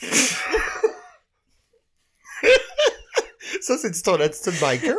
[3.60, 4.94] Ça, c'est ton attitude biker?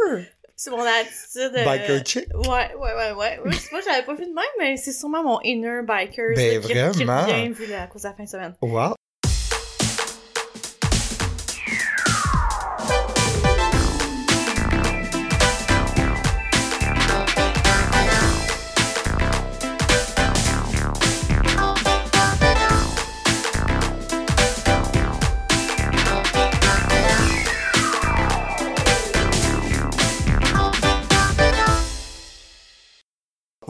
[0.55, 1.51] C'est mon attitude.
[1.57, 2.27] euh, Biker chick?
[2.35, 3.39] Ouais, ouais, ouais, ouais.
[3.43, 6.35] Oui, c'est pas, j'avais pas vu de même, mais c'est sûrement mon inner biker.
[6.35, 7.25] Ben, qui, qui vraiment.
[7.25, 8.55] revient vu la cause de la fin de semaine.
[8.61, 8.93] Wow.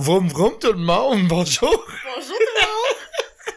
[0.01, 1.69] Vroom vroom tout le monde, bonjour!
[1.69, 3.55] Bonjour tout le monde!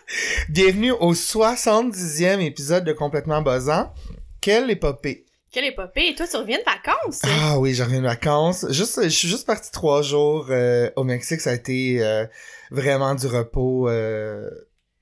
[0.50, 3.94] Bienvenue au 70e épisode de Complètement Buzzant.
[4.42, 5.24] Quelle épopée!
[5.50, 6.08] Quelle épopée!
[6.08, 7.22] Et toi, tu reviens de vacances?
[7.24, 8.66] Ah oui, j'en reviens de vacances.
[8.68, 11.40] Juste, je suis juste parti trois jours euh, au Mexique.
[11.40, 12.26] Ça a été euh,
[12.70, 14.50] vraiment du repos euh,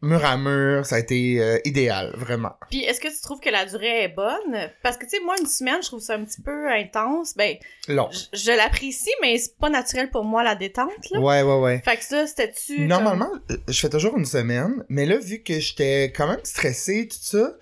[0.03, 0.85] mur à mur.
[0.85, 2.53] Ça a été euh, idéal, vraiment.
[2.71, 4.71] Puis est-ce que tu trouves que la durée est bonne?
[4.83, 7.35] Parce que, tu sais, moi, une semaine, je trouve ça un petit peu intense.
[7.37, 7.57] Ben,
[7.89, 8.09] Long.
[8.11, 11.21] je, je l'apprécie, mais c'est pas naturel pour moi, la détente, là.
[11.21, 11.83] Ouais, ouais, ouais.
[11.85, 12.87] Fait que ça, c'était-tu...
[12.87, 17.09] Normalement, euh, je fais toujours une semaine, mais là, vu que j'étais quand même stressé,
[17.09, 17.55] tout ça,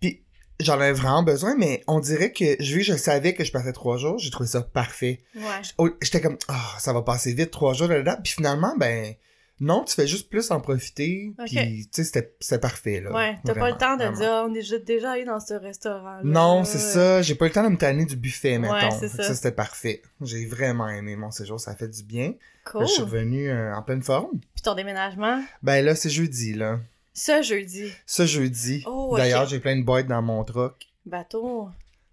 [0.00, 0.22] puis
[0.60, 3.72] j'en avais vraiment besoin, mais on dirait que, vu que je savais que je partais
[3.72, 5.20] trois jours, j'ai trouvé ça parfait.
[5.34, 5.42] Ouais.
[5.78, 9.14] Oh, J'étais comme, ah, ça va passer vite, trois jours là-dedans, puis finalement, ben,
[9.60, 13.12] non, tu fais juste plus en profiter, puis tu sais, c'était parfait, là.
[13.12, 14.18] Ouais, t'as pas le temps de vraiment.
[14.18, 16.20] dire, on est déjà- allé dans ce restaurant.
[16.22, 18.74] Non, c'est ça, j'ai pas eu le temps de me tanner du buffet, mettons.
[18.74, 19.34] Ouais, ça.
[19.34, 20.02] c'était parfait.
[20.22, 22.34] J'ai vraiment aimé mon séjour, ça a fait du bien.
[22.64, 22.82] Cool.
[22.82, 24.38] Là, je suis revenu euh, en pleine forme.
[24.54, 26.78] Puis ton déménagement, Ben là, c'est jeudi, là.
[27.14, 27.90] ce jeudi.
[28.06, 28.84] Ce jeudi.
[28.86, 29.14] Oh.
[29.16, 30.86] D'ailleurs, j'ai plein de boîtes dans mon truck.
[31.06, 31.70] Bateau.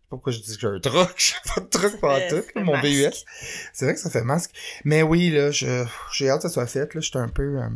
[0.09, 1.13] Pourquoi je dis que j'ai un truck?
[1.17, 2.85] J'ai pas de pas fait- tout, mon masque.
[2.85, 3.25] VUS.
[3.73, 4.51] C'est vrai que ça fait masque.
[4.83, 7.01] Mais oui, là, je, j'ai hâte que ça soit fait, là.
[7.01, 7.67] J'étais un peu, euh,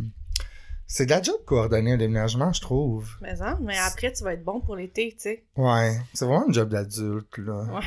[0.88, 3.08] c'est de la job coordonner un déménagement, je trouve.
[3.21, 5.44] Mais, mais après, tu vas être bon pour l'été, tu sais.
[5.55, 5.97] Ouais.
[6.13, 7.63] C'est vraiment un job d'adulte, là.
[7.73, 7.86] Ouais.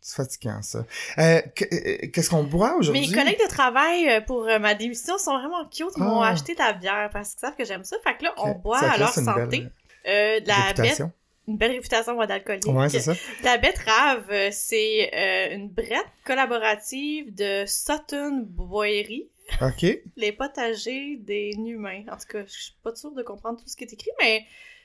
[0.00, 0.86] C'est fatigant, ça.
[1.18, 1.42] Euh,
[1.72, 3.08] euh, qu'est-ce qu'on boit aujourd'hui?
[3.08, 5.88] Mes collègues de travail pour ma démission sont vraiment cute.
[5.96, 6.28] Ils m'ont Ah.
[6.28, 7.96] acheté de la bière parce qu'ils savent que j'aime ça.
[8.04, 9.46] Fait que là, on boit à leur santé.
[9.60, 9.72] belle
[10.06, 11.02] Euh, de la bête.
[11.48, 12.66] Une belle réputation d'alcoolique.
[12.66, 13.14] Ouais, c'est ça.
[13.42, 19.28] La betterave, euh, c'est euh, une brette collaborative de Sutton Boyerie,
[19.62, 19.84] OK.
[20.16, 22.02] les potagers des humains.
[22.12, 24.44] En tout cas, je suis pas sûre de comprendre tout ce qui est écrit, mais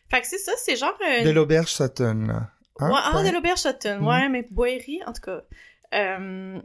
[0.09, 2.49] fait que c'est ça, c'est genre euh, De l'auberge Sutton, là.
[2.79, 2.89] Hein?
[2.89, 4.07] Ouais, ah, de l'auberge Sutton, Mhm.
[4.07, 5.41] ouais, mais Boyerie, en tout cas.
[5.93, 6.59] Euh,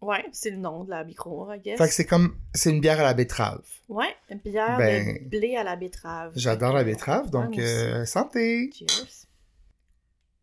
[0.00, 1.78] ouais, c'est le nom de la micro, I guess.
[1.78, 3.62] Fait que c'est comme, c'est une bière à la betterave.
[3.88, 6.32] Ouais, une bière Ben, de blé à la betterave.
[6.36, 8.70] J'adore la betterave, donc euh, santé!
[8.72, 9.26] Cheers.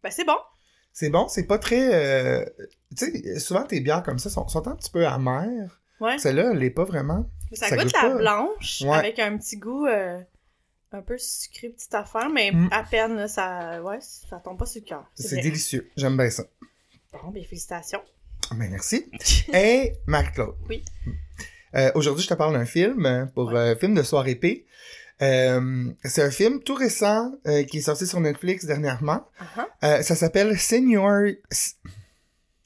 [0.03, 0.37] Ben, c'est bon.
[0.93, 1.93] C'est bon, c'est pas très...
[1.93, 2.45] euh,
[2.97, 5.79] Tu sais, souvent tes bières comme ça sont, sont un petit peu amères.
[5.99, 6.17] Ouais.
[6.17, 7.29] Celle-là, elle l'est pas vraiment.
[7.51, 8.15] Mais ça, ça goûte goûte la pas.
[8.17, 8.97] blanche Ouais.
[8.97, 10.19] avec un petit goût euh,
[10.91, 12.69] un peu sucré, petite affaire, mais Mm.
[12.71, 15.05] à peine, là, ça, ouais, ça tombe pas sur le cœur.
[15.15, 15.89] C'est délicieux.
[15.95, 16.43] J'aime bien ça.
[17.11, 18.01] Bon, ben, félicitations.
[18.51, 19.05] Ben, merci.
[19.53, 20.55] Hey, Marie-Claude.
[20.69, 20.83] Oui.
[21.75, 24.65] Euh, Aujourd'hui, je te parle d'un film pour euh, film de soirée épée.
[25.21, 29.25] Euh, c'est un film tout récent euh, qui est sorti sur Netflix dernièrement.
[29.41, 29.65] Uh-huh.
[29.83, 31.33] Euh, ça s'appelle Senior...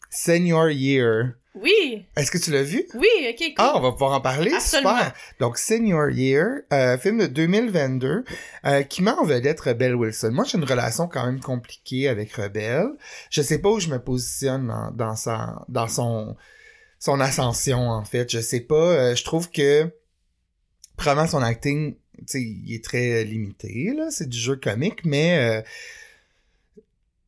[0.09, 1.33] Senior Year.
[1.55, 2.83] Oui, Est-ce que tu l'as vu?
[2.95, 3.53] oui, ok, cool.
[3.57, 4.51] Ah, on va pouvoir en parler.
[4.53, 4.97] Absolument.
[4.97, 5.13] Super.
[5.39, 8.23] Donc, Senior Year, euh, film de 2022,
[8.65, 10.31] euh, qui met en vedette Rebel Wilson.
[10.31, 12.87] Moi, j'ai une relation quand même compliquée avec Rebel.
[13.29, 16.35] Je sais pas où je me positionne dans, dans sa, dans son,
[16.97, 18.31] son ascension, en fait.
[18.31, 18.75] Je sais pas.
[18.75, 19.91] Euh, je trouve que,
[20.97, 21.95] probablement, son acting,
[22.33, 24.07] il est très limité, là.
[24.11, 25.61] C'est du jeu comique, mais, euh,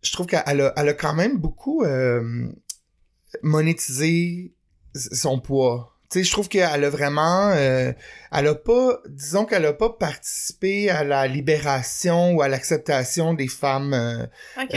[0.03, 2.47] je trouve qu'elle a, elle a quand même beaucoup, euh,
[3.41, 4.53] monétisé
[4.94, 5.91] son poids.
[6.13, 7.91] Je trouve qu'elle a vraiment, euh,
[8.31, 13.50] elle a pas, disons qu'elle a pas participé à la libération ou à l'acceptation des
[13.50, 14.25] femmes euh,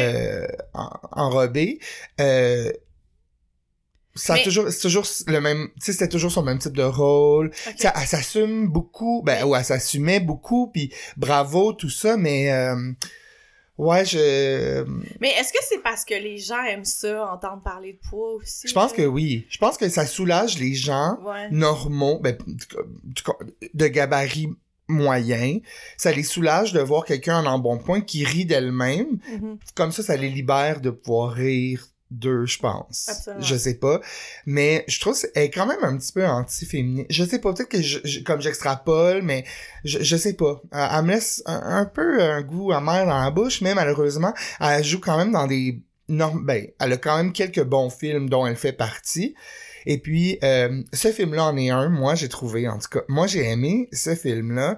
[0.01, 1.79] euh, en- enrobées.
[2.21, 2.73] Euh,
[4.19, 6.83] ça a toujours, c'est toujours le même, tu sais, c'était toujours son même type de
[6.83, 7.47] rôle.
[7.49, 7.75] ok.
[7.77, 12.53] Tu sais, elle s'assume beaucoup, ben, ou elle s'assumait beaucoup, puis bravo, tout ça, mais,
[12.53, 12.77] euh,
[13.79, 14.85] ouais, je,
[15.21, 18.69] Mais est-ce que c'est parce que les gens aiment ça, entendre parler de poids aussi?
[18.69, 19.47] je pense que oui.
[19.51, 21.49] Je pense que ça soulage les gens Ouais.
[21.51, 22.37] normaux, ben,
[23.75, 24.49] de gabarit
[24.91, 25.59] moyen.
[25.99, 29.19] Ça les soulage de voir quelqu'un en embonpoint qui rit d'elle-même.
[29.31, 29.59] Mhm.
[29.75, 33.07] Comme ça, ça les libère de pouvoir rire d'eux, je pense.
[33.09, 33.43] Absolument.
[33.43, 34.01] Je sais pas.
[34.47, 37.07] Mais je trouve qu'elle est quand même un petit peu anti-féminine.
[37.11, 39.45] Je sais pas, peut-être que je, je- comme j'extrapole, mais
[39.85, 40.61] je, je sais pas.
[40.73, 44.33] Elle, elle me laisse un, un peu un goût amer dans la bouche, mais malheureusement,
[44.61, 46.45] elle joue quand même dans des normes.
[46.47, 49.35] Ben, elle a quand même quelques bons films dont elle fait partie.
[49.87, 53.27] Et puis, euh, ce film-là en est un, moi, j'ai trouvé, en tout cas, moi,
[53.27, 54.77] j'ai aimé ce film-là.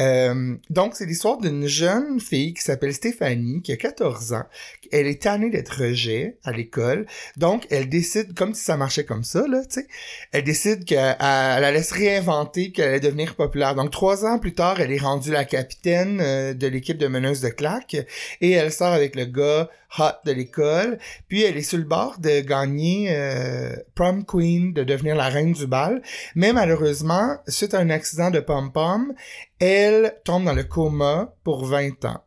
[0.00, 4.44] Euh, donc, c'est l'histoire d'une jeune fille qui s'appelle Stéphanie, qui a 14 ans.
[4.92, 7.06] Elle est tannée d'être rejet à l'école.
[7.36, 9.86] Donc, elle décide, comme si ça marchait comme ça, là, tu sais,
[10.32, 13.74] elle décide qu'elle elle allait se réinventer, qu'elle allait devenir populaire.
[13.74, 17.40] Donc, trois ans plus tard, elle est rendue la capitaine euh, de l'équipe de meneuses
[17.40, 17.96] de claques
[18.40, 19.68] et elle sort avec le gars
[19.98, 20.98] hot de l'école.
[21.28, 25.52] Puis, elle est sur le bord de gagner euh, prom queen, de devenir la reine
[25.52, 26.02] du bal.
[26.34, 29.12] Mais malheureusement, suite à un accident de pom-pom,
[29.58, 32.24] elle tombe dans le coma pour 20 ans.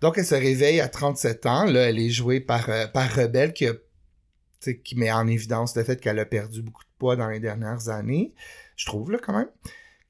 [0.00, 1.64] Donc, elle se réveille à 37 ans.
[1.64, 3.66] Là, elle est jouée par, euh, par Rebelle qui,
[4.84, 7.88] qui met en évidence le fait qu'elle a perdu beaucoup de poids dans les dernières
[7.88, 8.32] années.
[8.76, 9.48] Je trouve, là, quand même.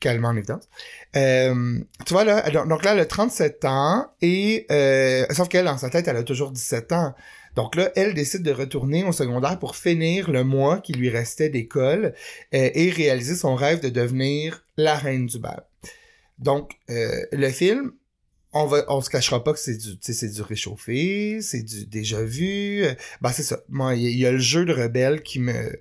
[0.04, 0.68] Met en évidence.
[1.16, 4.66] Euh, tu vois, là, donc là, elle a 37 ans et...
[4.70, 7.14] Euh, sauf qu'elle, dans sa tête, elle a toujours 17 ans.
[7.56, 11.48] Donc là, elle décide de retourner au secondaire pour finir le mois qui lui restait
[11.48, 12.14] d'école
[12.54, 15.64] euh, et réaliser son rêve de devenir la reine du bal.
[16.38, 17.92] Donc, euh, le film,
[18.52, 22.22] on va, on se cachera pas que c'est du, c'est du réchauffé, c'est du déjà
[22.22, 22.84] vu.
[23.20, 23.60] Bah c'est ça.
[23.68, 25.78] Moi, il y, a le jeu de rebelle qui me,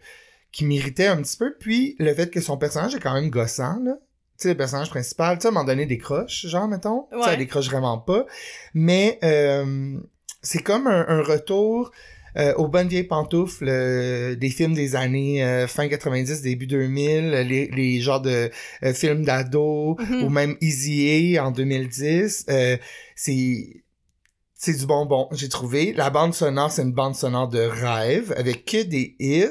[0.52, 1.56] qui m'irritait un petit peu.
[1.60, 3.98] Puis le fait que son personnage est quand même gossant là.
[4.38, 7.08] Tu sais, le personnage principal, tu sais, à un moment donné, décroche, genre, mettons.
[7.12, 7.24] Ouais.
[7.24, 8.28] Ça décroche vraiment pas.
[8.76, 10.00] Mais euh,
[10.48, 11.92] c'est comme un, un retour
[12.38, 17.32] euh, aux bonnes vieilles pantoufles euh, des films des années euh, fin 90, début 2000,
[17.50, 18.52] les, les genres de
[18.84, 20.24] euh, films d'ado, Mhm.
[20.24, 22.46] ou même Easy A en 2010.
[22.50, 22.78] Euh,
[23.16, 23.82] c'est
[24.60, 25.94] c'est du bonbon, j'ai trouvé.
[25.94, 29.46] La bande sonore, c'est une bande sonore de rêve avec que des hits,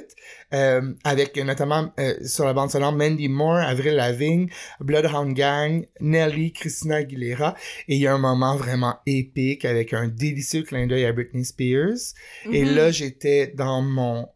[0.52, 4.48] euh, avec notamment euh, sur la bande sonore Mandy Moore, Avril Lavigne,
[4.80, 7.54] Bloodhound Gang, Nelly, Christina Aguilera.
[7.86, 11.44] Et il y a un moment vraiment épique avec un délicieux clin d'œil à Britney
[11.44, 12.14] Spears.
[12.50, 12.74] Et Mhm.
[12.74, 14.28] là, j'étais dans mon...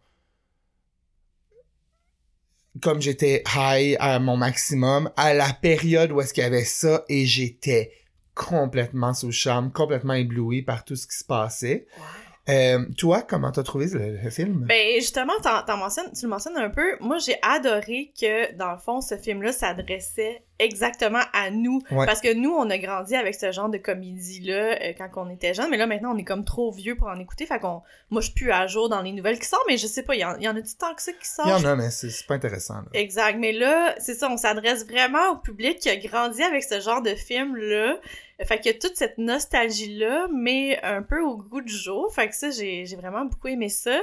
[2.81, 7.05] Comme j'étais high à mon maximum, à la période où est-ce qu'il y avait ça,
[7.09, 7.91] et j'étais
[8.49, 11.87] complètement sous le charme, complètement ébloui par tout ce qui se passait.
[12.49, 14.65] Euh, toi, comment t'as trouvé le, le film?
[14.67, 16.97] Ben justement, t'en, t'en mentionnes, tu le mentionnes un peu.
[17.01, 22.07] Moi, j'ai adoré que dans le fond, ce film-là s'adressait exactement à nous, Ouais.
[22.07, 25.55] parce que nous, on a grandi avec ce genre de comédie-là euh, quand on était
[25.55, 27.47] jeune, mais là maintenant, on est comme trop vieux pour en écouter.
[27.47, 29.87] Fait qu'on, moi, je suis plus à jour dans les nouvelles qui sortent, mais je
[29.87, 31.47] sais pas, il y en, y en a-tu tant que ça qui sort?
[31.47, 32.75] Il y en a, mais c'est c'est pas intéressant.
[32.77, 32.85] là.
[32.95, 36.81] Exact, mais là, c'est ça, on s'adresse vraiment au public qui a grandi avec ce
[36.81, 37.97] genre de film-là.
[38.45, 42.13] Fait qu'il y a toute cette nostalgie-là, mais un peu au goût du jour.
[42.15, 44.01] Fait que ça, j'ai j'ai vraiment beaucoup aimé ça.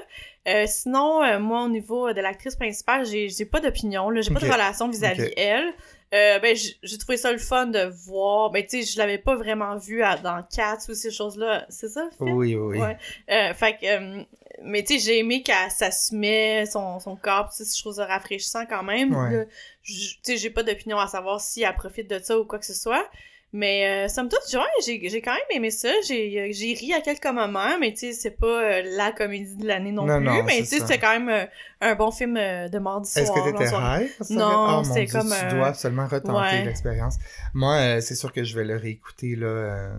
[0.48, 4.32] Euh, sinon, euh, moi, au niveau de l'actrice principale, j'ai j'ai pas d'opinion, là, j'ai
[4.34, 4.48] pas Ok.
[4.48, 5.34] de relation vis-à-vis Ok.
[5.38, 5.74] elle.
[6.14, 8.50] Euh, ben, j- j'ai trouvé ça le fun de voir.
[8.52, 11.66] Ben, tu sais, je l'avais pas vraiment vu à- dans Cats ou ces choses-là.
[11.70, 12.08] C'est ça?
[12.22, 12.78] Oui, oui.
[12.80, 12.98] Ouais.
[13.30, 14.24] Euh, fait que, euh,
[14.64, 18.06] mais tu sais, j'ai aimé qu'elle s'assumait son, son corps, pis ça, je trouve ça
[18.06, 19.14] rafraîchissant quand même.
[19.14, 19.32] Ouais.
[19.38, 19.44] Là,
[19.84, 22.60] j- Tu sais, j'ai pas d'opinion à savoir si elle profite de ça ou quoi
[22.60, 23.06] que ce soit.
[23.54, 25.90] Mais euh, somme toute, ouais, j'ai j'ai quand même aimé ça.
[26.06, 29.56] J'ai euh, j'ai ri à quelques moments, mais tu sais, c'est pas euh, la comédie
[29.56, 30.26] de l'année non, Non, plus.
[30.26, 31.46] non, mais c'est tu sais, c'était quand même euh,
[31.80, 33.24] un bon film de mardi soir.
[33.24, 34.10] Est-ce que t'étais high?
[34.38, 36.66] Non, Oh, Dieu, comme, Tu dois absolument retenter ouais.
[36.66, 37.16] l'expérience.
[37.54, 39.92] Moi, c'est sûr que je vais le réécouter, là,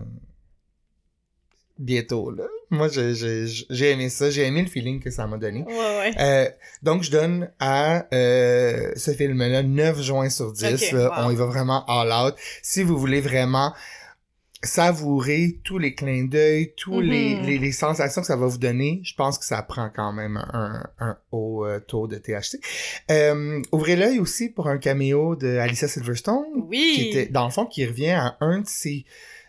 [1.79, 2.45] bientôt, là.
[2.71, 4.29] Moi, j'ai- aimé ça.
[4.29, 5.63] J'ai aimé le feeling que ça m'a donné.
[5.63, 6.11] Ouais, ouais.
[6.19, 6.49] Euh,
[6.83, 10.65] donc, je donne à euh, ce film-là 9 juin sur 10.
[10.73, 11.07] Ok, là.
[11.21, 11.27] wow.
[11.27, 12.35] On y va vraiment all out.
[12.61, 13.73] Si vous voulez vraiment
[14.61, 17.45] savourer tous les clins d'œil, tous les, Mhm.
[17.45, 20.35] les, les sensations que ça va vous donner, je pense que ça prend quand même
[20.35, 22.59] un, un haut euh, taux de THC.
[23.09, 26.91] Euh, ouvrez l'œil aussi pour un caméo de Alicia Silverstone, Oui.
[26.95, 29.05] qui était, dans le fond, qui revient à un de ses...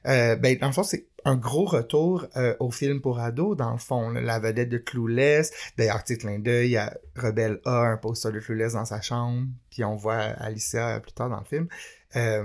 [0.07, 3.73] Euh, ben, dans le fond, c'est un gros retour euh, au film pour ados, dans
[3.73, 4.11] le fond.
[4.11, 4.21] là.
[4.21, 5.52] la vedette de Clueless.
[5.76, 9.00] D'ailleurs, petit clin d'œil, il y a Rebelle A, un poster de Clueless dans sa
[9.00, 9.47] chambre.
[9.71, 11.69] Puis on voit Alicia plus tard dans le film.
[12.16, 12.45] Euh,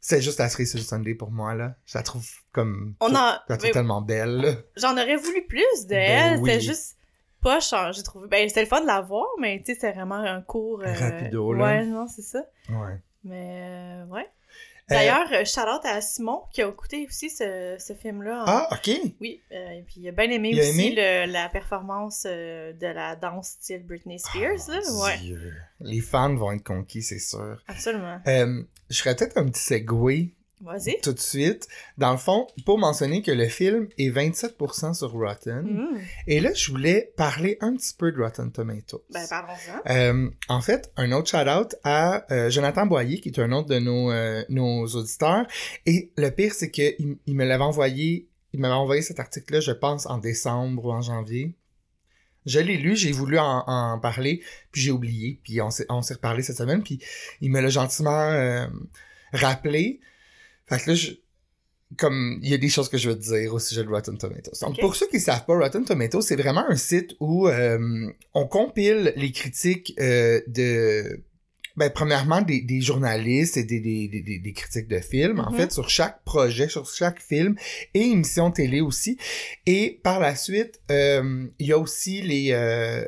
[0.00, 1.76] c'est juste la cerise sur le Sunday pour moi, là.
[1.86, 2.94] Je la trouve comme...
[3.00, 3.42] On je a...
[3.48, 4.58] la trouve tellement belle.
[4.76, 6.50] J'en aurais voulu plus de Ben oui.
[6.50, 6.96] C'était juste
[7.40, 8.28] poche, j'ai trouvé.
[8.28, 10.80] Ben, c'était le fun de la voir, mais tu sais, c'était vraiment un cours.
[10.82, 11.64] euh, Rapido, là.
[11.64, 12.44] Ouais, non, c'est ça.
[12.70, 13.00] Ouais.
[13.24, 14.28] Mais, euh, ouais.
[14.90, 18.42] Euh, D'ailleurs, euh, shout-out à Simon qui a écouté aussi ce, ce film-là.
[18.42, 18.90] en- Ah, OK.
[19.18, 20.94] Oui, euh, et puis il a bien aimé Il aussi aimé?
[20.94, 24.58] le- la performance euh, de la danse style Britney Spears.
[24.68, 24.80] Oh, là.
[24.90, 25.54] mon Ouais, Dieu.
[25.80, 27.62] Les fans vont être conquis, c'est sûr.
[27.66, 28.18] absolument.
[28.26, 30.98] Euh, je ferais peut-être un petit segway Vas-y.
[31.02, 31.68] tout de suite.
[31.98, 35.62] Dans le fond, pour mentionner que le film est 27% sur Rotten.
[35.62, 35.98] Mm.
[36.26, 39.02] Et là, je voulais parler un petit peu de Rotten Tomatoes.
[39.10, 39.92] Ben, parlons-en.
[39.92, 43.78] Euh, en fait, un autre shout-out à euh, Jonathan Boyer, qui est un autre de
[43.78, 45.46] nos, euh, nos auditeurs.
[45.86, 49.72] Et le pire, c'est qu'il il me l'avait envoyé, il m'avait envoyé cet article-là, je
[49.72, 51.54] pense, en décembre ou en janvier.
[52.46, 56.42] Je l'ai lu, j'ai voulu en, en parler, puis j'ai oublié, puis on s'est reparlé
[56.42, 56.98] cette semaine, puis
[57.40, 58.68] il me l'a gentiment
[59.32, 60.00] rappelé.
[60.66, 61.10] Fait que là, je...
[61.96, 64.16] comme il y a des choses que je veux te dire au sujet de Rotten
[64.18, 64.58] Tomatoes.
[64.62, 68.46] Donc, pour ceux qui savent pas, Rotten Tomatoes, c'est vraiment un site où euh, on
[68.46, 71.22] compile les critiques euh, de...
[71.76, 75.50] Ben, premièrement, des, des journalistes et des, des, des, des- des critiques de films, en
[75.50, 75.56] Mhm.
[75.56, 77.56] fait, sur chaque projet, sur chaque film
[77.94, 79.18] et émission télé aussi.
[79.66, 83.04] Et par la suite, euh, il y a aussi les, euh,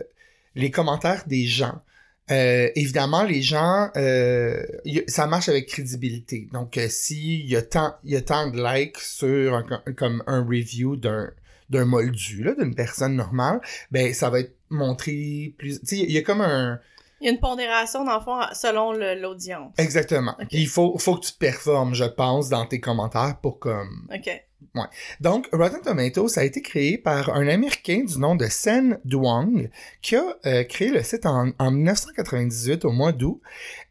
[0.56, 1.80] les commentaires des gens.
[2.30, 6.48] Euh, évidemment, les gens, euh, y- ça marche avec crédibilité.
[6.52, 9.64] Donc, euh, s'il y a tant, il y a tant de likes sur un,
[9.96, 11.30] comme un review d'un
[11.68, 16.12] d'un moldu, là, d'une personne normale, ben, ça va être montré plus, tu sais, il
[16.12, 16.78] y a comme un,
[17.20, 19.72] Il y a une pondération, dans le fond, selon l'audience.
[19.76, 20.36] exactement.
[20.52, 24.30] Il faut, faut que tu performes, je pense, dans tes commentaires pour comme, OK.
[25.20, 29.70] Donc, Rotten Tomatoes ça a été créé par un Américain du nom de Sen Duong,
[30.02, 33.40] qui a euh, créé le site en, en 1998, au mois d'août.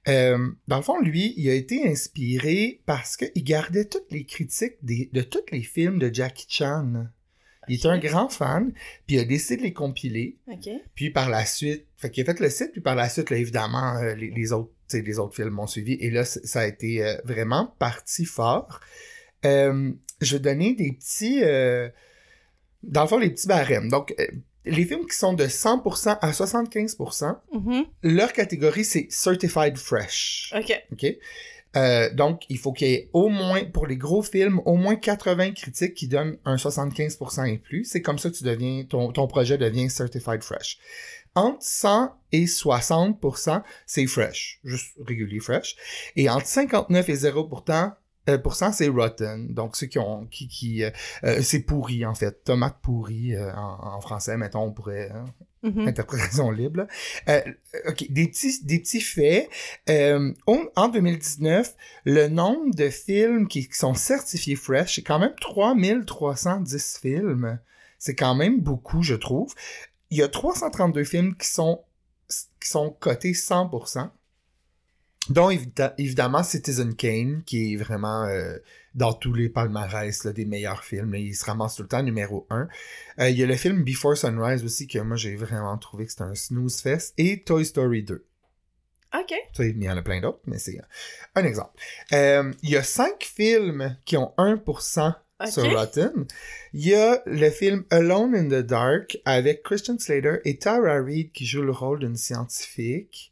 [0.08, 0.38] Euh,
[0.68, 5.10] dans le fond, lui, il a été inspiré parce qu'il gardait toutes les critiques des-
[5.14, 7.08] de tous les films de Jackie Chan.
[7.68, 8.74] Il était un grand fan,
[9.08, 10.38] puis il a décidé de les compiler.
[10.94, 13.38] Puis par la suite, fait qu'il a fait le site, puis par la suite, là,
[13.38, 15.94] évidemment, euh, les, les autres, les autres films m'ont suivi.
[16.00, 18.82] Et là, ça a été euh, vraiment parti fort.
[19.46, 21.90] Euh, je vais donner des petits, euh,
[22.84, 23.90] dans le fond, les petits barèmes.
[23.90, 24.26] Donc, euh,
[24.66, 27.86] les films qui sont de 100% à 75%, Mhm.
[28.04, 30.54] leur catégorie, c'est Certified Fresh.
[30.58, 30.84] OK.
[30.92, 31.06] OK?
[31.76, 34.96] Euh, donc, il faut qu'il y ait au moins, pour les gros films, au moins
[34.96, 37.84] 80 critiques qui donnent un 75% et plus.
[37.84, 40.78] C'est comme ça que tu deviens, ton, ton projet devient Certified Fresh.
[41.36, 45.76] Entre 100 et 60%, c'est fresh, juste régulier fresh.
[46.16, 47.50] Et entre 59 et 0
[48.26, 49.54] pourtant, euh, pour cent, c'est rotten.
[49.54, 50.90] Donc, ceux qui ont, qui, qui, euh,
[51.24, 52.44] euh, c'est pourri, en fait.
[52.44, 55.26] Tomate pourrie, euh, en, en français, mettons, on pourrait, hein,
[55.64, 55.88] Mhm.
[55.88, 56.82] interprétation libre.
[56.82, 56.88] là.
[57.30, 57.42] Euh,
[57.90, 59.50] ok, des petits, des petits faits.
[59.90, 65.18] Euh, on- en 2019, le nombre de films qui, qui sont certifiés fresh, c'est quand
[65.18, 67.60] même 3310 films.
[67.98, 69.54] C'est quand même beaucoup, je trouve.
[70.12, 71.82] Il y a 332 films qui sont,
[72.62, 74.12] qui sont cotés 100%.
[75.30, 78.58] Dont évita- évidemment Citizen Kane, qui est vraiment euh,
[78.94, 81.14] dans tous les palmarès là, des meilleurs films.
[81.14, 81.18] là.
[81.18, 82.68] il se ramasse tout le temps numéro 1.
[83.20, 86.12] Euh, il y a le film Before Sunrise aussi, que moi j'ai vraiment trouvé que
[86.12, 87.14] c'était un snooze fest.
[87.18, 88.24] Et Toy Story 2.
[89.18, 89.34] OK.
[89.60, 90.78] Il y en a plein d'autres, mais c'est
[91.36, 91.72] un exemple.
[92.14, 95.48] Euh, il y a cinq films qui ont 1% OK.
[95.48, 96.26] sur Rotten.
[96.74, 101.32] Il y a le film Alone in the Dark avec Christian Slater et Tara Reid
[101.32, 103.32] qui joue le rôle d'une scientifique.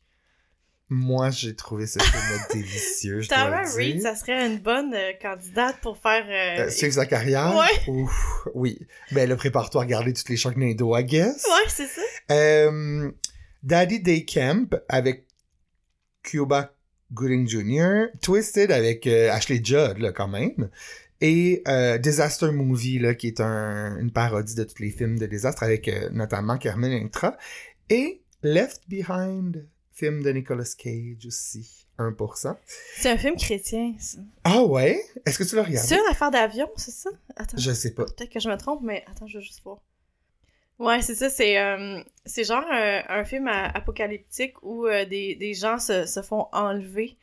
[0.96, 2.24] Moi, j'ai trouvé ce film
[2.54, 6.24] délicieux, je Tara dois le Reid, ça serait une bonne euh, candidate pour faire...
[6.30, 7.56] euh, Euh, suivre sa carrière?
[7.58, 7.92] Ouais.
[7.92, 8.80] Ouf, oui.
[9.12, 11.46] Ben là, prépare-toi à regarder toutes les Sharknado, I guess.
[11.46, 12.02] Ouais, c'est ça.
[12.32, 13.12] Euh,
[13.64, 15.26] Daddy Day Camp avec
[16.22, 16.76] Cuba
[17.12, 20.70] Gooding Jr., Twisted avec euh, Ashley Judd, là, quand même,
[21.22, 21.64] et
[22.00, 25.90] Disaster Movie, là, qui est un- une parodie de tous les films de désastre avec
[26.12, 27.38] notamment Carmen Intra,
[27.90, 32.56] et Left Behind, film de Nicolas Cage aussi, 1%.
[32.98, 34.20] C'est un film chrétien, ça.
[34.44, 35.02] Ah ouais?
[35.26, 35.88] Est-ce que tu l'as regardé?
[35.88, 37.10] C'est une affaire d'avion, c'est ça?
[37.36, 37.58] Attends.
[37.58, 38.06] Je sais pas.
[38.06, 39.80] Peut-être que je me trompe, mais attends, je veux juste voir.
[40.80, 45.54] Ouais, c'est ça, c'est euh, c'est genre un, un film apocalyptique où euh, des, des
[45.54, 47.16] gens se, se font enlever.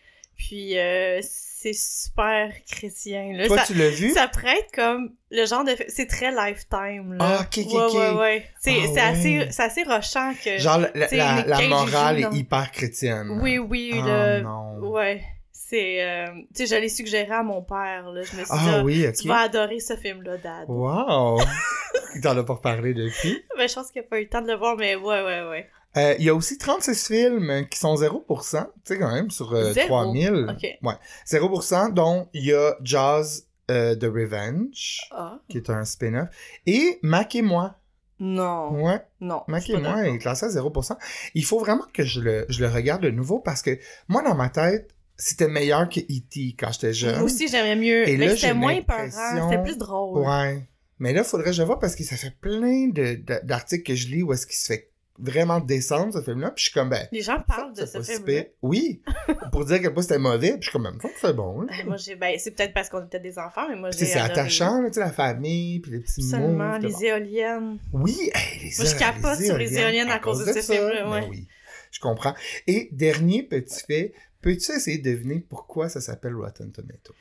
[0.48, 3.34] Puis euh, c'est super chrétien.
[3.34, 3.46] Là.
[3.46, 4.10] Toi, ça, tu l'as vu?
[4.14, 5.76] ça prête comme le genre de.
[5.88, 7.12] C'est très lifetime.
[7.14, 7.18] Là.
[7.20, 7.94] Ah, ok, ok, ouais, ok.
[7.94, 8.46] ouais, ouais.
[8.58, 9.00] C'est Ah, c'est ouais.
[9.00, 10.56] assez, c'est assez rochant que.
[10.56, 13.38] Genre, la, morale est hyper chrétienne.
[13.42, 14.40] Oui, oui, Ah, là.
[14.40, 14.78] non.
[14.78, 15.22] Ouais.
[15.52, 16.02] C'est.
[16.02, 18.10] euh, tu sais, je l'ai suggéré à mon père.
[18.10, 18.22] Là.
[18.22, 19.14] Je me suis dit, Ah ah, oui, ok.
[19.14, 20.64] tu vas adorer ce film-là, Dad.
[20.68, 21.40] Wow!
[22.22, 23.44] T'en as pas reparlé depuis.
[23.58, 25.42] Ben, je pense qu'il n'a pas eu le temps de le voir, mais ouais, ouais,
[25.48, 25.68] ouais.
[25.96, 29.52] Euh, Il y a aussi 36 films qui sont 0%, tu sais, quand même, sur
[29.54, 29.88] euh, Zéro?
[29.88, 30.46] 3000.
[30.50, 30.66] Ok.
[30.82, 30.94] Ouais.
[31.26, 35.38] 0%, dont il y a Jaws euh, The Revenge, Ah.
[35.48, 36.28] qui est un spin-off,
[36.66, 37.76] et Mac et moi.
[38.18, 38.82] Non.
[38.84, 39.42] Ouais, Non.
[39.48, 40.96] Mac et moi est classé à 0%.
[41.34, 43.78] Il faut vraiment que je le, je le regarde de nouveau parce que
[44.08, 46.54] moi, dans ma tête, c'était meilleur que E.T.
[46.58, 47.14] quand j'étais jeune.
[47.16, 48.08] Moi aussi, j'aimais mieux.
[48.08, 49.08] Et mais là, c'était moins peurant.
[49.50, 50.26] C'était plus drôle.
[50.26, 50.66] Ouais.
[50.98, 53.84] Mais là, faudrait que je le vois parce que ça fait plein de- de- d'articles
[53.84, 54.89] que je lis où est-ce qu'il se fait
[55.20, 56.50] vraiment descendre, ce film-là.
[56.50, 58.44] Puis je suis comme, ben, Les gens parlent de ce film.
[58.62, 59.02] Oui.
[59.52, 60.52] pour dire point c'était mauvais.
[60.52, 61.66] Puis je suis comme, même que c'est bon.
[61.86, 62.16] moi, j'ai.
[62.16, 64.06] Ben, c'est peut-être parce qu'on était des enfants, mais moi, j'ai.
[64.06, 66.30] c'est attachant, là, tu sais, la famille, puis les petits mots.
[66.30, 67.00] Seulement les bon.
[67.00, 67.78] éoliennes.
[67.92, 70.72] Oui, hey, les Moi, je capote sur les éoliennes à cause de ce ça.
[70.74, 71.26] film-là, Ben ouais.
[71.30, 71.48] oui,
[71.90, 72.34] je comprends.
[72.66, 77.14] Et dernier petit fait, peux-tu essayer de deviner pourquoi ça s'appelle Rotten Tomatoes?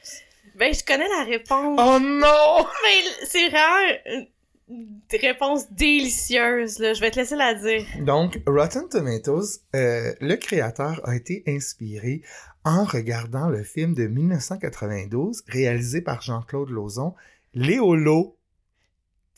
[0.56, 1.80] Ben, je connais la réponse.
[1.82, 2.66] Oh non!
[2.84, 4.28] Mais c'est rare.
[5.12, 6.94] Réponse délicieuse, là.
[6.94, 7.86] Je vais te laisser la dire.
[8.02, 12.22] Donc, Rotten Tomatoes, euh, le créateur a été inspiré
[12.64, 17.16] en regardant le film de 1992 réalisé par Jean-Claude Lauzon,
[17.54, 18.38] Léolo.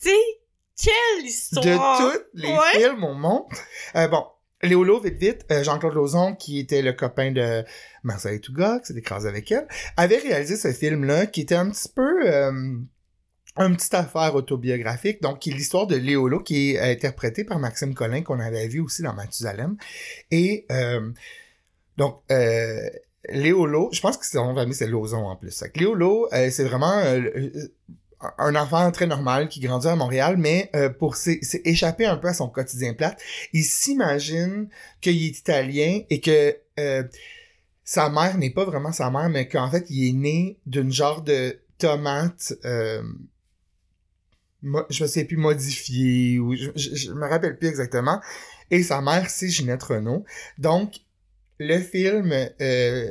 [0.00, 0.10] Tu
[0.82, 1.64] quelle histoire!
[1.64, 2.58] De tous les Ouais.
[2.78, 3.44] films au monde.
[3.94, 4.24] Euh, bon,
[4.62, 7.62] Léolo, vite vite, euh, Jean-Claude Lauzon, qui était le copain de
[8.02, 11.88] Marcel Touga, qui s'est écrasé avec elle, avait réalisé ce film-là, qui était un petit
[11.88, 12.26] peu...
[13.58, 17.58] Une petite affaire autobiographique, donc qui est l'histoire de Léolo, qui est euh, interprété par
[17.58, 19.76] Maxime Collin, qu'on avait vu aussi dans Mathusalem.
[20.30, 21.10] Et euh,
[21.98, 22.88] donc, euh,
[23.28, 25.62] Léolo, je pense que son famille, c'est Lauzon en plus.
[25.74, 27.50] Léolo, euh, c'est vraiment euh,
[28.38, 32.28] un enfant très normal qui grandit à Montréal, mais pour s'é- s'é- échapper un peu
[32.28, 33.20] à son quotidien plate,
[33.52, 34.68] il s'imagine
[35.02, 36.56] qu'il est italien et que
[37.84, 41.20] sa mère n'est pas vraiment sa mère, mais qu'en fait, il est né d'une genre
[41.20, 42.54] de tomate...
[42.64, 43.02] Euh,
[44.90, 48.20] je me sais plus modifiée ou je, je, je me rappelle plus exactement
[48.70, 50.24] et sa mère c'est Ginette Renault
[50.58, 50.94] donc
[51.58, 53.10] le film euh, euh,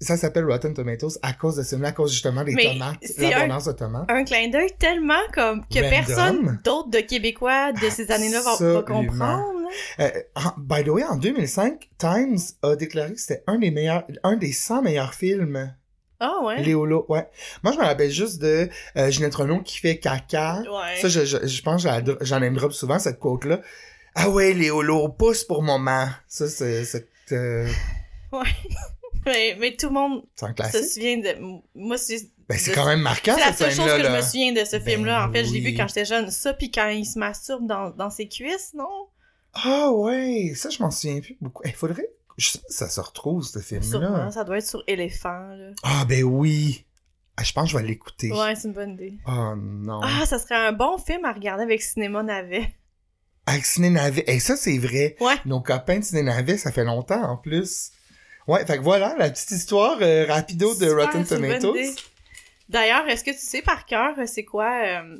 [0.00, 3.66] ça s'appelle Rotten Tomatoes à cause de ce à cause justement des Mais tomates l'abondance
[3.66, 5.90] de tomates Un clin d'œil tellement comme que Random.
[5.90, 9.18] personne d'autre de Québécois de ces années-là va, va comprendre.
[9.18, 9.68] là.
[10.00, 14.06] Euh, en- by the way en 2005 Times a déclaré que c'était un des meilleurs
[14.22, 15.74] un des 100 meilleurs films
[16.20, 16.62] Ah ouais?
[16.62, 17.28] Léolo ouais
[17.62, 21.00] moi je me rappelle juste de euh, Ginette Renault qui fait caca Ouais.
[21.00, 23.60] Ça, je, je, je pense que j'en- aime drop souvent, cette quote-là.
[24.14, 26.08] Ah ouais, Léolo, pousse pour maman.
[26.26, 26.84] Ça, c'est
[27.32, 27.68] euh,
[29.26, 30.22] mais, mais tout le monde
[30.72, 31.36] se souvient de...
[31.74, 34.52] Moi, c'est Ben, c'est quand même marquant, c'est la seule chose que je me souviens
[34.52, 35.28] de ce Ben film-là.
[35.28, 36.30] En fait, je l'ai vu quand j'étais jeune.
[36.30, 38.88] Ça, puis quand il se masturbe dans, dans ses cuisses, non?
[39.54, 41.62] Ah ouais, ça, je m'en souviens plus beaucoup.
[41.64, 42.08] Il faudrait...
[42.38, 43.86] Je sais pas si ça se retrouve, ce film-là.
[43.88, 45.70] Sûrement, ça doit être sur Éléphant, là.
[45.82, 46.86] Ah ben oui.
[47.36, 48.32] Ah, je pense que je vais l'écouter.
[48.32, 49.18] Ouais, c'est une bonne idée.
[49.26, 50.00] Oh non.
[50.02, 52.74] Ah, ça serait un bon film à regarder avec Cinéma Navet.
[53.46, 54.24] Avec Ciné Navet.
[54.26, 55.16] Et ça, c'est vrai.
[55.20, 55.34] Ouais.
[55.44, 57.90] Nos copains de Ciné Navet, ça fait longtemps, en plus.
[58.46, 61.76] Ouais, fait que voilà, la petite histoire euh, rapido de Super, Rotten Tomatoes.
[62.68, 64.70] D'ailleurs, est-ce que tu sais par cœur euh, c'est quoi
[65.02, 65.18] euh,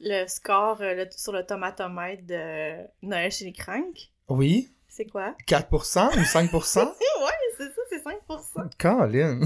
[0.00, 4.10] le score euh, le- sur le tomatomètre de Noël chez les Cranks?
[4.28, 4.70] Oui.
[4.96, 5.34] C'est quoi?
[5.46, 6.78] 4% ou 5%?
[6.88, 6.94] ouais,
[7.58, 8.70] c'est ça, c'est 5%.
[8.78, 9.40] Colin.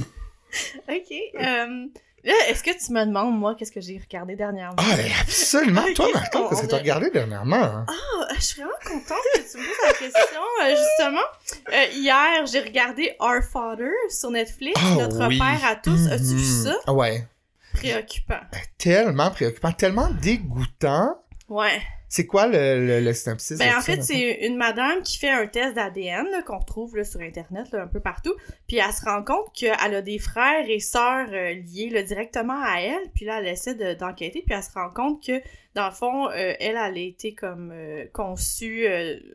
[0.89, 1.13] OK.
[1.41, 1.87] euh,
[2.25, 4.77] là, est-ce que tu me demandes, moi, qu'est-ce que j'ai regardé dernièrement?
[4.79, 5.83] Ah, absolument.
[5.95, 7.57] Toi, Marco, on- qu'est-ce que tu as regardé dernièrement?
[7.57, 7.87] hein?
[7.89, 10.41] Ah, je suis vraiment contente que tu me poses la question.
[10.63, 11.27] Euh, justement,
[11.73, 15.39] euh, hier, j'ai regardé Our Father sur Netflix, Ah Notre oui.
[15.39, 16.07] Père à tous.
[16.09, 16.73] As-tu vu Mhm.
[16.85, 16.93] ça?
[16.93, 17.27] Ouais.
[17.75, 18.41] Préoccupant.
[18.79, 21.21] Tellement préoccupant, tellement dégoûtant.
[21.49, 21.81] Ouais.
[22.13, 23.57] C'est quoi le, le, le synopsis?
[23.57, 27.21] Ben, en fait, c'est une madame qui fait un test d'ADN qu'on retrouve là, sur
[27.21, 28.35] Internet là, un peu partout.
[28.67, 32.61] Puis elle se rend compte qu'elle a des frères et sœurs euh, liés là, directement
[32.61, 33.11] à elle.
[33.15, 34.43] Puis là, elle essaie de- d'enquêter.
[34.45, 35.41] puis elle se rend compte que,
[35.77, 38.89] dans le fond, euh, elle, elle a été comme euh, conçue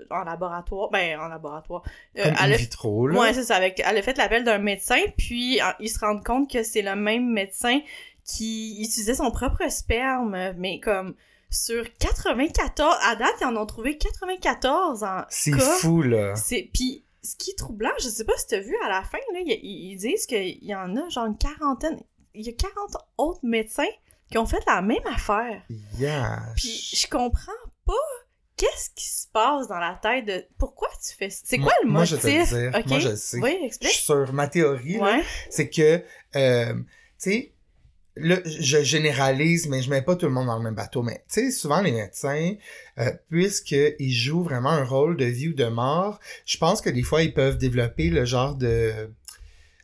[0.10, 0.90] en laboratoire.
[0.90, 1.82] Ben, en laboratoire.
[2.14, 3.18] Comme elle in a vitro, là.
[3.22, 3.56] Ouais, c'est ça.
[3.56, 6.98] Avec, elle a fait l'appel d'un médecin, puis ils se rendent compte que c'est le
[6.98, 7.80] même médecin
[8.26, 11.16] qui utilisait son propre sperme, mais comme
[11.56, 16.36] sur 94, à date, ils en ont trouvé 94 en C'est fou, là.
[16.36, 19.18] C'est puis ce qui est troublant, je sais pas si t'as vu à la fin
[19.34, 22.00] là, ils, ils disent qu'il y en a genre une quarantaine,
[22.36, 22.76] il y a 40
[23.18, 23.84] autres médecins
[24.32, 25.64] qui ont fait la même affaire.
[25.98, 26.40] Yeah.
[26.56, 27.52] Puis je comprends
[27.86, 27.94] pas
[28.58, 31.42] qu'est-ce qui se passe dans la tête de pourquoi tu fais ça?
[31.46, 32.18] C'est quoi le Moi, motif?
[32.22, 32.88] je vais te dire.
[32.88, 33.40] Moi, je sais.
[33.40, 33.92] Oui, Je explique.
[33.92, 35.24] suis sur ma théorie, Ouais.
[35.50, 36.04] c'est que,
[36.36, 36.84] euh, tu
[37.18, 37.54] sais,
[38.16, 41.04] là, je généralise, mais je mets pas tout le monde dans le même bateau.
[41.04, 42.54] Mais, tu sais, souvent, les médecins,
[43.00, 47.04] euh, puisqu'ils jouent vraiment un rôle de vie ou de mort, je pense que des
[47.04, 49.10] fois, ils peuvent développer le genre de...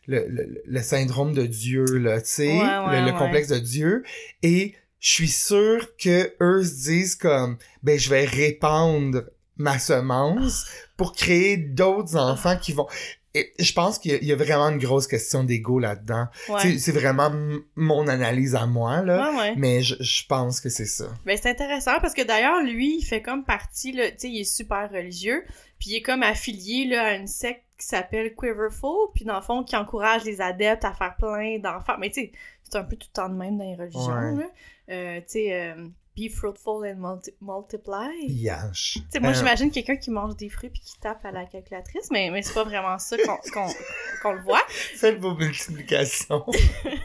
[0.07, 3.17] Le, le, le syndrome de Dieu, là, tu sais, Ouais, ouais, le, le ouais.
[3.17, 4.03] complexe de Dieu.
[4.41, 9.23] Et je suis sûr que eux se disent comme, ben, je vais répandre
[9.57, 10.65] ma semence
[10.97, 12.87] pour créer d'autres enfants qui vont...
[13.33, 16.25] Et je pense qu'il y a- il y a vraiment une grosse question d'ego là-dedans.
[16.49, 16.77] Ouais.
[16.77, 17.31] C'est- vraiment
[17.75, 19.31] mon analyse à moi, là.
[19.31, 19.53] Ouais, ouais.
[19.55, 21.05] Mais je, je pense que c'est ça.
[21.25, 24.41] Ben, c'est intéressant parce que d'ailleurs, lui, il fait comme partie, là, tu sais, il
[24.41, 25.45] est super religieux,
[25.79, 29.41] puis il est comme affilié, là, à une secte qui s'appelle Quiverful, puis dans le
[29.41, 31.95] fond, qui encourage les adeptes à faire plein d'enfants.
[31.99, 32.31] Mais tu sais,
[32.63, 34.45] c'est un peu tout le temps de même dans les religions, là.
[34.89, 35.87] Euh, tu sais, euh,
[36.17, 38.09] be fruitful and multi- multiply.
[38.27, 38.93] Yash.
[38.95, 41.45] Tu sais, moi, Euh, j'imagine quelqu'un qui mange des fruits puis qui tape à la
[41.45, 43.73] calculatrice, mais, mais c'est pas vraiment ça qu'on qu'on-
[44.21, 44.61] qu'on le voit.
[44.69, 46.45] Faites vos multiplications.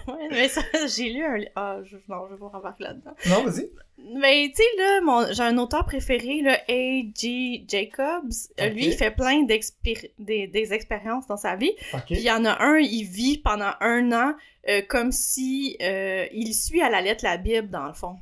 [0.08, 1.38] Ouais, mais ça, j'ai lu un...
[1.56, 3.14] Ah, je, non, je vais pas rembarquer là-dedans.
[3.28, 3.68] non, vas-y.
[4.14, 7.64] Mais tu sais, là, mon, j'ai un auteur préféré, là, A.G.
[7.68, 8.30] Jacobs.
[8.60, 8.68] Euh.
[8.68, 11.72] Lui, il fait plein des, des expériences dans sa vie.
[12.06, 14.34] Puis il y en a un, il vit pendant un an
[14.68, 18.16] euh, comme si euh, il suit à la lettre la Bible, dans le fond.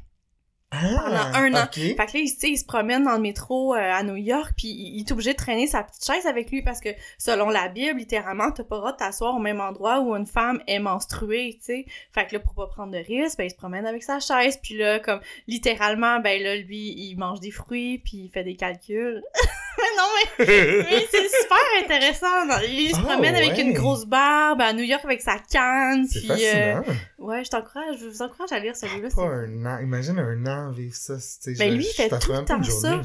[0.83, 1.67] Ah, un an.
[1.73, 4.95] Fait que là, il, se promène dans le métro euh, à New York, puis il
[4.95, 7.99] il est obligé de traîner sa petite chaise avec lui parce que, selon la Bible,
[7.99, 11.59] littéralement, t'as pas le droit de t'asseoir au même endroit où une femme est menstruée,
[11.59, 11.87] tu sais.
[12.13, 14.59] Fait que là, pour pas prendre de risque, ben, il se promène avec sa chaise,
[14.63, 18.57] puis là, comme, littéralement, ben là, lui, il mange des fruits, puis il fait des
[18.57, 19.23] calculs.
[19.79, 20.09] mais non,
[20.39, 22.27] mais, mais c'est super intéressant.
[22.69, 23.61] Il se Ah, promène avec ouais.
[23.63, 26.31] une grosse barbe à New York avec sa canne, C'est puis...
[26.47, 26.81] euh,
[27.19, 29.09] ouais, je t'encourage, je vous encourage à lire celui-là.
[29.15, 29.79] Pas un an.
[29.81, 31.15] Imagine un an vivre ça.
[31.17, 33.01] tu sais, Ben, lui, il fait tout le temps ça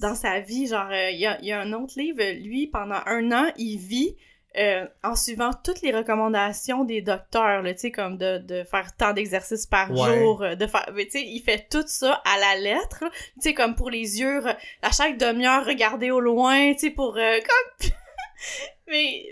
[0.00, 0.66] dans sa vie.
[0.66, 3.46] Genre, euh, il y, a, il y a un autre livre, lui, pendant un an,
[3.56, 4.16] il vit
[4.58, 9.12] euh, en suivant toutes les recommandations des docteurs, tu sais, comme de, de faire tant
[9.12, 10.18] d'exercices par Ouais.
[10.18, 13.54] jour, euh, de faire, tu sais, il fait tout ça à la lettre, tu sais,
[13.54, 14.42] comme pour les yeux,
[14.82, 17.90] à chaque demi-heure, regarder au loin, tu sais, pour, euh, comme,
[18.88, 19.26] mais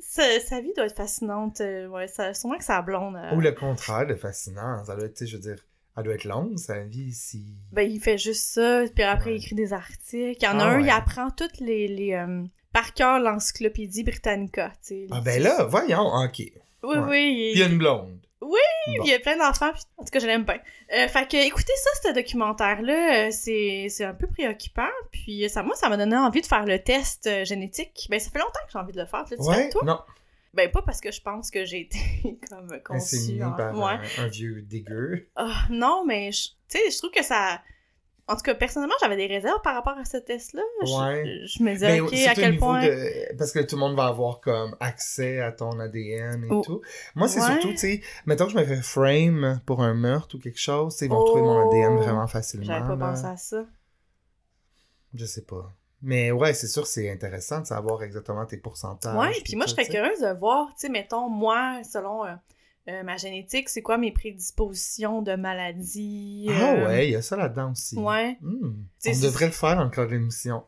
[0.00, 3.52] sa, sa vie doit être fascinante, ouais, ça, sûrement que sa blonde, euh, Ou le
[3.52, 4.84] contraire de fascinant.
[4.84, 5.56] Ça doit être, tu sais, je veux dire,
[5.96, 7.44] elle doit être longue, sa vie, si...
[7.72, 9.36] Ben, il fait juste ça, puis après, Ouais.
[9.36, 10.38] il écrit des articles.
[10.40, 10.84] Il y en a Ah un, ouais.
[10.84, 11.88] il apprend toutes les...
[11.88, 12.14] les
[12.72, 14.72] par cœur, l'encyclopédie Britannica.
[15.10, 16.38] Ah ben là, voyons, ok.
[16.38, 16.52] Oui,
[16.84, 16.98] ouais.
[17.08, 18.18] oui, Puis a une blonde.
[18.40, 18.58] Oui,
[18.88, 20.58] il y a plein d'enfants, puis en tout cas, je l'aime bien.
[20.94, 25.62] Euh, fait que, écoutez ça, ce documentaire-là, euh, c'est c'est un peu préoccupant, puis ça,
[25.62, 28.08] moi, ça m'a donné envie de faire le test euh, génétique.
[28.10, 29.82] Ben, ça fait longtemps que j'ai envie de le faire, tu Ouais, toi?
[29.84, 30.00] non.
[30.54, 31.98] Ben, pas parce que je pense que j'ai été
[32.50, 33.42] comme conçue.
[33.44, 33.98] en- par Ouais.
[34.18, 35.28] un, un vieux dégueu.
[35.36, 37.62] Ah, non, mais tu sais, je trouve que ça.
[38.28, 40.62] En tout cas, personnellement, j'avais des réserves par rapport à ce test-là.
[40.84, 41.40] Je- Ouais.
[41.44, 42.82] Je, me disais, Ben, ok, à quel point.
[42.86, 46.62] de- Parce que tout le monde va avoir comme accès à ton ADN et Oh.
[46.64, 46.80] tout.
[47.16, 47.46] Moi, c'est Ouais.
[47.46, 50.96] surtout, tu sais, mettons que je me fais frame pour un meurtre ou quelque chose,
[51.02, 51.68] ils vont trouver mon Oh.
[51.68, 52.64] ADN vraiment facilement.
[52.66, 53.10] J'avais pas là.
[53.10, 53.64] pensé à ça.
[55.14, 55.72] Je sais pas.
[56.00, 59.16] Mais ouais, c'est sûr, c'est intéressant de savoir exactement tes pourcentages.
[59.16, 62.32] ouais, puis moi, je serais curieuse de voir, tu sais, mettons, moi, selon euh,
[62.88, 66.48] euh, ma génétique, c'est quoi mes prédispositions de maladies.
[66.50, 67.96] Ah euh, ouais, il y a ça là-dedans aussi.
[67.96, 68.36] Ouais.
[68.40, 68.72] Hmm.
[69.06, 70.64] On devrait le faire de l'émission.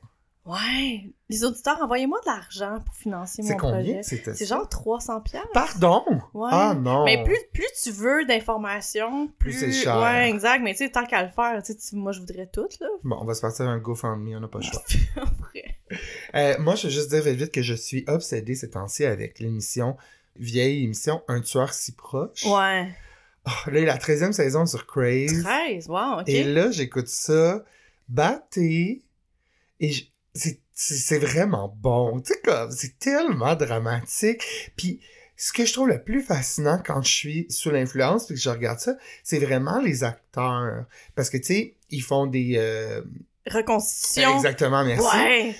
[0.46, 1.00] Ouais.
[1.30, 3.94] Les auditeurs, envoyez-moi de l'argent pour financer mon combien?
[3.94, 4.02] projet.
[4.02, 5.42] C'est genre 300 pièces.
[5.54, 6.04] Pardon?
[6.34, 6.50] Ouais.
[6.52, 7.06] Ah non!
[7.06, 9.52] Mais plus, plus tu veux d'informations, plus...
[9.52, 9.98] Plus c'est cher.
[10.02, 10.62] Ouais, exact.
[10.62, 12.88] Mais tu sais, tant qu'à le faire, tu sais, tu- moi, je voudrais tout, là.
[13.04, 14.82] Bon, on va se partir un GoFundMe, on n'a pas le choix.
[16.34, 19.38] Euh, moi, je veux juste dire vite, vite que je suis obsédé ces temps-ci avec
[19.38, 19.96] l'émission,
[20.36, 22.44] vieille émission, Un tueur si proche.
[22.44, 22.88] Ouais.
[23.46, 25.42] Ah, là, il y a la 13e saison sur Craze.
[25.42, 26.28] 13, wow, ok.
[26.28, 27.62] Et là, j'écoute ça,
[28.08, 29.02] batté,
[29.80, 30.04] et je-
[30.76, 32.20] c'est vraiment bon.
[32.20, 34.42] Tu sais, comme, c'est tellement dramatique.
[34.76, 35.00] Puis,
[35.36, 38.48] ce que je trouve le plus fascinant quand je suis sous l'influence puis que je
[38.50, 40.86] regarde ça, c'est vraiment les acteurs.
[41.14, 42.54] Parce que, tu sais, ils font des...
[42.56, 43.02] euh,
[43.46, 44.34] Reconstitution.
[44.36, 45.06] Exactement, merci.
[45.06, 45.54] Ouais.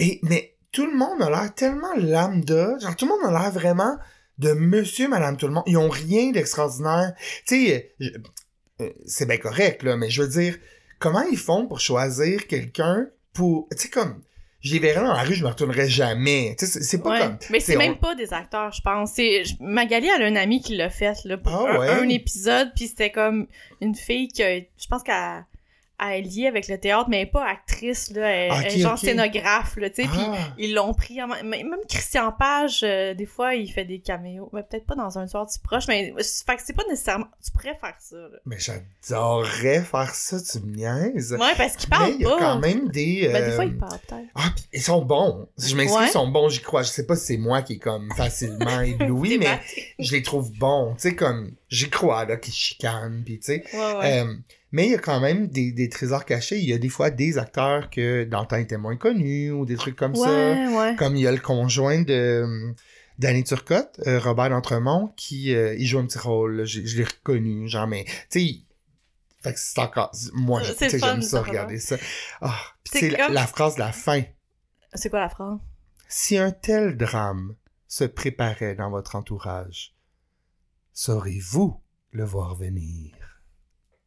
[0.00, 2.78] Et, mais tout le monde a l'air tellement lambda.
[2.78, 3.96] Genre, tout le monde a l'air vraiment
[4.38, 5.64] de monsieur, madame, tout le monde.
[5.66, 7.12] Ils ont rien d'extraordinaire.
[7.46, 7.94] Tu sais,
[8.80, 10.56] euh, c'est bien correct, là, mais je veux dire,
[10.98, 13.68] comment ils font pour choisir quelqu'un pour...
[13.72, 14.22] Tu sais, comme...
[14.60, 16.56] Je les verrais dans la rue, je me retournerais jamais.
[16.58, 17.18] Tu sais, c'est- pas Ouais.
[17.20, 17.38] comme...
[17.50, 19.14] Mais c'est même on- pas des acteurs, je pense.
[19.16, 21.88] Je- Magali elle a un ami qui l'a fait là pour Ah un, ouais?
[21.90, 23.46] un épisode, puis c'était comme
[23.80, 25.44] une fille qui, a- je pense qu'elle
[26.00, 28.92] elle est liée avec le théâtre, mais elle est pas actrice là, elle, est genre
[28.92, 28.98] ok.
[28.98, 30.08] scénographe là, tu sais.
[30.08, 30.54] Puis Ah.
[30.58, 34.62] ils l'ont pris, en- même Christian Page, euh, des fois il fait des caméos, mais
[34.62, 36.14] peut-être pas dans un soir si proche, mais
[36.46, 37.26] fait que c'est pas nécessairement.
[37.44, 38.16] Tu pourrais faire ça.
[38.16, 38.38] Là.
[38.46, 41.32] Mais j'adorerais faire ça, tu me niaises.
[41.32, 43.28] Ouais, parce qu'il mais parle il y a quand même des...
[43.32, 44.28] Ben, des fois euh, il parle peut-être.
[44.34, 45.48] Ah, pis ils sont bons.
[45.58, 46.06] Je m'excuse, Ouais.
[46.08, 46.82] ils sont bons, j'y crois.
[46.82, 49.58] Je sais pas si c'est moi qui est comme facilement ébloui, mais
[49.98, 50.94] je les trouve bons.
[50.94, 53.64] Tu sais, comme, j'y crois, là, qu'ils chicanent, pis tu sais.
[53.72, 54.20] Ouais, ouais.
[54.22, 54.34] Euh,
[54.72, 56.58] mais il y a quand même des, des trésors cachés.
[56.58, 59.64] Il y a des fois des acteurs que dans le temps étaient moins connus ou
[59.64, 60.28] des trucs comme ça.
[60.28, 60.96] ouais, ouais.
[60.96, 62.72] Comme il y a le conjoint de euh,
[63.18, 66.56] Danny Turcotte, euh, Robert D'Entremont, qui euh, il joue un petit rôle.
[66.58, 66.64] là.
[66.64, 68.54] Je l'ai reconnu, genre, mais tu sais,
[69.42, 70.12] fait que c'est encore.
[70.34, 71.96] Moi, j'aime ça, ça, regarder ça.
[72.40, 74.22] Ah, pis C'est la, la phrase de la fin.
[74.94, 75.58] C'est quoi la phrase?
[76.08, 77.54] Si un tel drame
[77.86, 79.94] se préparait dans votre entourage,
[80.98, 81.80] saurez-vous
[82.10, 83.12] le voir venir?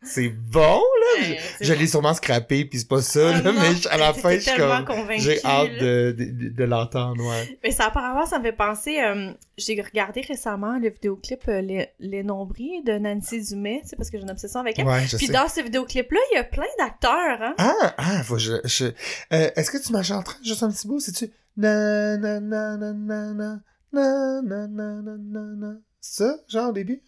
[0.04, 1.21] C'est bon, là!
[1.21, 3.97] Ouais, c'est Je l'ai sûrement scrappé, puis c'est pas ça, Ah là, non, mais à
[3.97, 4.97] la fin, je suis tellement comme...
[5.01, 7.60] convaincue, J'ai hâte de, de, de- de l'entendre, ouais.
[7.63, 8.99] Mais ça, apparemment, ça me fait penser.
[8.99, 13.95] euh, j'ai regardé récemment le vidéoclip euh, Les, Les Nombris de Nancy Dumais, tu sais,
[13.95, 14.88] parce que j'ai une obsession avec elle.
[14.88, 15.34] Ouais, je Puis sais.
[15.34, 17.54] dans ce vidéoclip-là, il y a plein d'acteurs, hein.
[17.60, 18.54] Ah, ah, faut que je...
[18.65, 18.86] je...
[18.86, 20.99] Euh, Est-ce que tu m'as chanté juste un petit bout?
[20.99, 21.32] C'est-tu...
[21.56, 23.60] Na, na, na, na, na, na,
[23.93, 25.73] na, na, na, na, na, na.
[25.73, 27.01] C'est ça, genre, au début?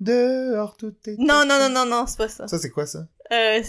[0.00, 1.16] Dehors, tout est...
[1.18, 2.46] Non, non, non, non, non, c'est pas ça.
[2.46, 3.06] Ça, c'est quoi, ça?
[3.32, 3.62] Euh,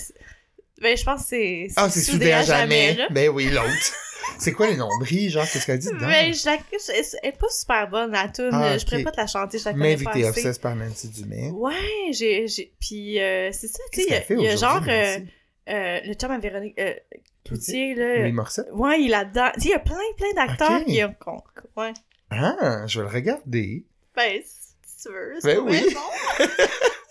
[0.81, 1.67] ben, je pense que c'est.
[1.77, 2.93] Ah, c'est soudé à jamais.
[2.95, 3.07] là.
[3.09, 3.67] Ben oui, l'autre.
[4.39, 6.05] C'est quoi les nombris, genre, qu'est-ce qu'elle dit dedans?
[6.05, 6.33] Mais la...
[6.33, 8.49] je- elle est pas super bonne, la tune.
[8.51, 10.41] Ah, Je pourrais pas te la chanter, je la connais Maybe pas t'es assez.
[10.41, 11.49] obsessed par Nancy Dumais.
[11.49, 11.73] Ouais,
[12.11, 12.45] j'ai...
[12.47, 12.71] j'ai...
[12.79, 14.83] Puis euh, c'est ça, tu sais, il y a- a, genre...
[14.87, 15.17] euh,
[15.69, 16.93] euh, le chum à Véronique euh,
[17.45, 18.19] Cloutier, là...
[18.21, 18.67] Louis Morissette?
[18.73, 19.49] Ouais, il est là-dedans.
[19.55, 20.85] Tu sais, il y a plein, plein d'acteurs Ok.
[20.85, 21.15] qui ont...
[21.81, 21.93] Ouais.
[22.29, 23.85] Ah, je vais le regarder.
[24.17, 25.35] Ben, si tu veux.
[25.39, 25.95] c'est Ben oui.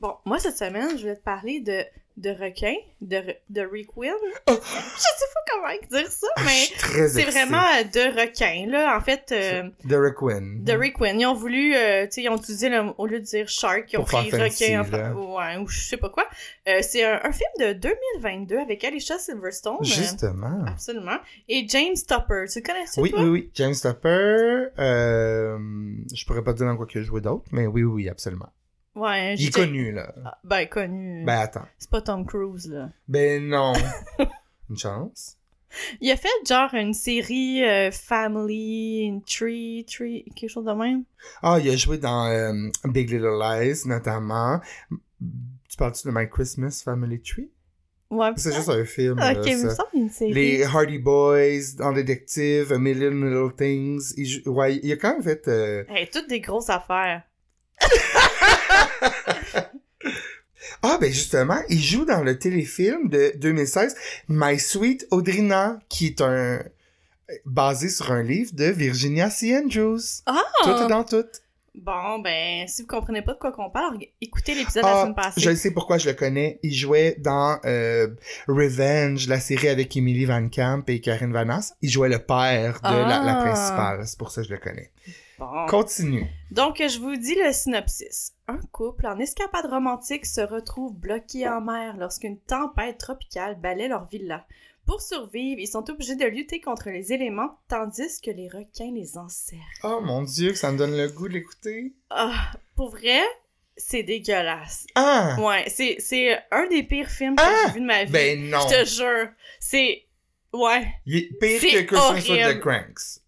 [0.00, 1.82] Bon, moi, cette semaine, je vais te parler de,
[2.16, 4.14] de requin, de, de requin.
[4.46, 4.52] Oh.
[4.96, 8.96] Je sais pas comment dire ça, mais c'est vraiment euh, de requin, là.
[8.96, 10.40] En fait, euh, De Requin.
[10.62, 11.18] de requin.
[11.18, 13.92] Ils ont voulu, euh, tu sais, ils ont utilisé, le, au lieu de dire shark,
[13.92, 14.80] ils ont Pour pris requin.
[14.80, 16.24] Enfin, ouais, ou je sais pas quoi.
[16.66, 19.76] Euh, c'est un, un film de 2022 avec Alicia Silverstone.
[19.82, 20.64] Justement.
[20.66, 21.18] Absolument.
[21.48, 22.44] Et James Topper.
[22.50, 23.20] Tu le connais ça, Oui, toi?
[23.22, 23.50] oui, oui.
[23.54, 28.08] James Topper, je pourrais pas te dire dans quoi que joué d'autre, mais oui, oui,
[28.08, 28.48] absolument.
[29.00, 30.12] Ouais, Il est connu, là.
[30.24, 31.24] Ah, Ben, connu.
[31.24, 31.66] Ben, attends.
[31.78, 32.90] C'est pas Tom Cruise, là.
[33.08, 33.72] Ben, non.
[34.70, 35.36] Une chance.
[36.00, 41.04] Il a fait genre une série euh, Family, une Tree, Tree, quelque chose de même.
[41.42, 42.52] Ah, il a joué dans euh,
[42.86, 44.60] Big Little Lies, notamment.
[45.68, 47.50] Tu parles-tu de My Christmas Family Tree?
[48.10, 48.30] Ouais.
[48.36, 49.70] C'est juste un film, Ok, là, mais ça.
[49.76, 50.32] semble une série.
[50.32, 54.12] Les Hardy Boys, dans Détective, A Million Little Things.
[54.16, 55.46] Il, ouais, il a quand même fait...
[55.46, 57.22] euh, Hey, toutes des grosses affaires.
[60.82, 63.94] Ah, ben justement, il joue dans le téléfilm de 2016,
[64.28, 66.62] My Sweet Audrina, qui est un...
[67.44, 69.54] basé sur un livre de Virginia C.
[69.58, 70.00] Andrews.
[70.24, 70.40] Ah!
[70.62, 71.26] Tout est dans tout.
[71.74, 75.00] Bon, ben, si vous comprenez pas de quoi qu'on parle, écoutez l'épisode de la Ah,
[75.02, 75.40] semaine passée.
[75.40, 76.58] je sais pourquoi je le connais.
[76.62, 78.08] Il jouait dans euh,
[78.48, 81.74] Revenge, la série avec Emily Van Camp et Karine Vanasse.
[81.82, 83.42] Il jouait le père de la, la Ah.
[83.44, 84.02] principale.
[84.06, 84.90] C'est pour ça que je le connais.
[85.40, 85.66] Bon.
[85.68, 86.26] Continue.
[86.50, 88.34] Donc, je vous dis le synopsis.
[88.46, 94.06] Un couple en escapade romantique se retrouve bloqué en mer lorsqu'une tempête tropicale balaie leur
[94.06, 94.44] villa.
[94.86, 99.16] Pour survivre, ils sont obligés de lutter contre les éléments, tandis que les requins les
[99.16, 99.64] encerclent.
[99.84, 101.94] Oh mon dieu, ça me donne le goût de l'écouter.
[102.10, 103.20] Ah, pour vrai,
[103.78, 104.86] c'est dégueulasse.
[104.94, 105.36] Ah!
[105.40, 107.64] Ouais, c'est, c'est un des pires films que Ah!
[107.68, 108.12] j'ai vu de ma vie.
[108.12, 108.58] Ben non!
[108.68, 109.28] Je te jure.
[109.58, 110.04] C'est...
[110.52, 110.86] Ouais.
[111.06, 113.20] Il est pire C'est que Christmas with the Cranks.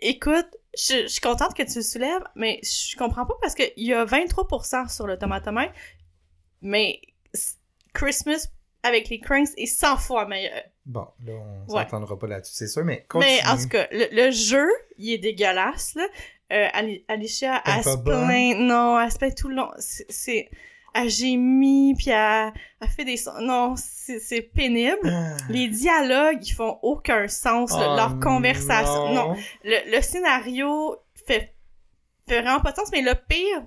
[0.00, 3.72] Écoute, je, je suis contente que tu le soulèves, mais je comprends pas parce qu'il
[3.76, 5.72] y a 23% sur le tomatomètre,
[6.62, 7.00] mais
[7.32, 7.58] s-
[7.92, 8.48] Christmas
[8.82, 10.60] avec les Cranks est 100 fois meilleur.
[10.86, 11.32] Bon, là,
[11.68, 11.82] on Ouais.
[11.84, 13.32] s'entendra pas là-dessus, c'est sûr, mais continue.
[13.42, 16.06] Mais en tout cas, le, le jeu, il est dégueulasse, là.
[16.52, 19.70] Euh, Ali- Alicia, Elle se plaint, non, elle se plaint tout le long.
[19.78, 20.50] C'est...
[20.96, 23.32] Elle gémit, puis elle, elle fait des sons.
[23.40, 25.10] Non, c'est c'est pénible.
[25.12, 25.36] Ah.
[25.48, 27.72] Les dialogues, ils font aucun sens.
[27.72, 27.88] là.
[27.92, 29.12] Oh leur conversation.
[29.12, 31.54] Non, le, le scénario fait,
[32.28, 33.64] fait vraiment pas de sens, mais le pire,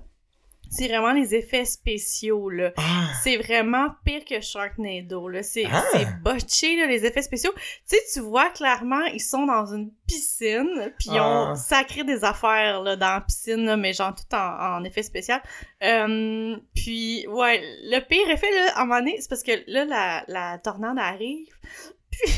[0.70, 2.72] c'est vraiment les effets spéciaux, là.
[2.76, 3.08] Ah.
[3.22, 5.42] C'est vraiment pire que Sharknado, là.
[5.42, 5.82] C'est Ah!
[5.92, 7.52] c'est botché, là, les effets spéciaux.
[7.56, 11.54] Tu sais, tu vois clairement, ils sont dans une piscine, puis ils ont Ah.
[11.56, 15.42] sacré des affaires, là, dans la piscine, là, mais genre tout en, en effet spécial.
[15.82, 19.84] Euh, puis, ouais, le pire effet, là, à un moment donné, c'est parce que là,
[19.84, 21.48] la, la tornade arrive,
[22.10, 22.30] puis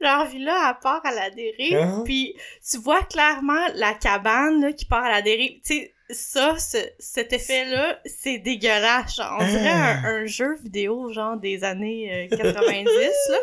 [0.00, 2.02] leur villa, elle part à la dérive, Ah.
[2.04, 2.34] puis
[2.68, 5.60] tu vois clairement la cabane, là, qui part à la dérive.
[5.64, 9.16] Tu sais, ça, ce- cet effet-là, c'est dégueulasse.
[9.16, 9.98] Genre, on dirait Ah.
[10.04, 13.36] un, un jeu vidéo, genre, des années euh, 90, là.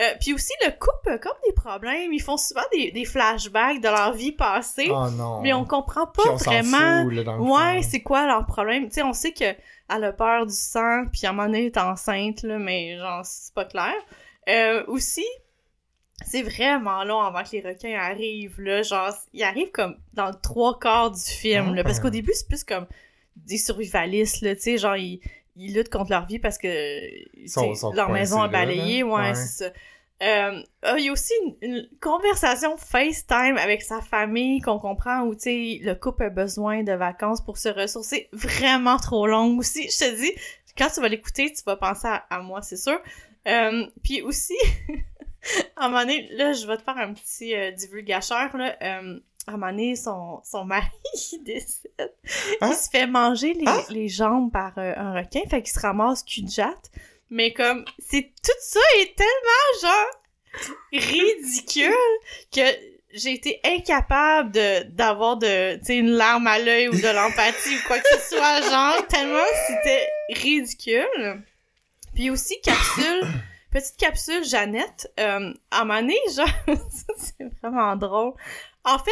[0.00, 2.12] Euh, puis aussi, le couple a comme des problèmes.
[2.12, 5.40] Ils font souvent des, des flashbacks de leur vie passée, Oh non.
[5.42, 7.04] mais on comprend pas on vraiment...
[7.04, 8.86] fout, là, dans le Ouais, c'est quoi leur problème?
[8.88, 9.54] Tu sais, on sait que
[9.92, 12.96] elle a peur du sang, puis à un moment donné, elle est enceinte, là, mais
[12.96, 13.94] genre, c'est pas clair.
[14.48, 15.26] Euh, aussi,
[16.24, 18.82] c'est vraiment long avant que les requins arrivent, là.
[18.82, 21.82] Genre, ils arrivent comme dans le trois quarts du film, là.
[21.84, 22.02] Parce Ah.
[22.02, 22.86] qu'au début, c'est plus comme
[23.36, 24.54] des survivalistes, là.
[24.54, 25.20] Tu sais, genre, ils,
[25.56, 27.00] ils luttent contre leur vie parce que
[27.46, 29.00] sont leur maison a coincés là, balayé.
[29.00, 29.06] là.
[29.06, 29.34] Ouais, Ouais.
[29.34, 29.70] c'est ça.
[30.22, 35.22] Euh, ah, il y a aussi une, une conversation FaceTime avec sa famille qu'on comprend
[35.22, 38.28] où, tu sais, le couple a besoin de vacances pour se ressourcer.
[38.34, 39.84] Vraiment trop longue aussi.
[39.90, 40.32] Je te dis,
[40.76, 43.00] quand tu vas l'écouter, tu vas penser à, à moi, c'est sûr.
[43.48, 44.56] Euh, puis aussi,
[45.76, 48.76] à un moment donné, là, je vais te faire un petit euh, là.
[48.82, 50.88] Euh, à un moment donné, son, son mari,
[51.32, 52.14] il décède.
[52.60, 52.70] Hein?
[52.70, 53.84] Il se fait manger les, Hein?
[53.88, 56.90] les jambes par euh, un requin, fait qu'il se ramasse cul de jatte.
[57.30, 61.92] Mais comme, c'est tout ça est tellement, genre, ridicule
[62.52, 62.60] que
[63.12, 67.76] j'ai été incapable de d'avoir de, tu sais, une larme à l'œil ou de l'empathie
[67.76, 71.42] ou quoi que ce soit, genre, tellement c'était ridicule.
[72.14, 73.22] Puis aussi, capsule,
[73.70, 76.48] petite capsule Jeannette, euh, à donné, genre,
[77.16, 78.32] c'est vraiment drôle.
[78.84, 79.10] En fait,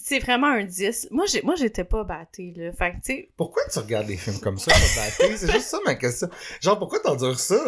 [0.00, 1.08] c'est vraiment un 10.
[1.10, 2.72] Moi, j'ai, moi, j'étais pas battée, là.
[2.72, 5.36] Fait que, tu sais, Pourquoi tu regardes des films comme ça, pas batté?
[5.36, 6.28] C'est juste ça ma question.
[6.60, 7.62] Genre, pourquoi t'endures ça?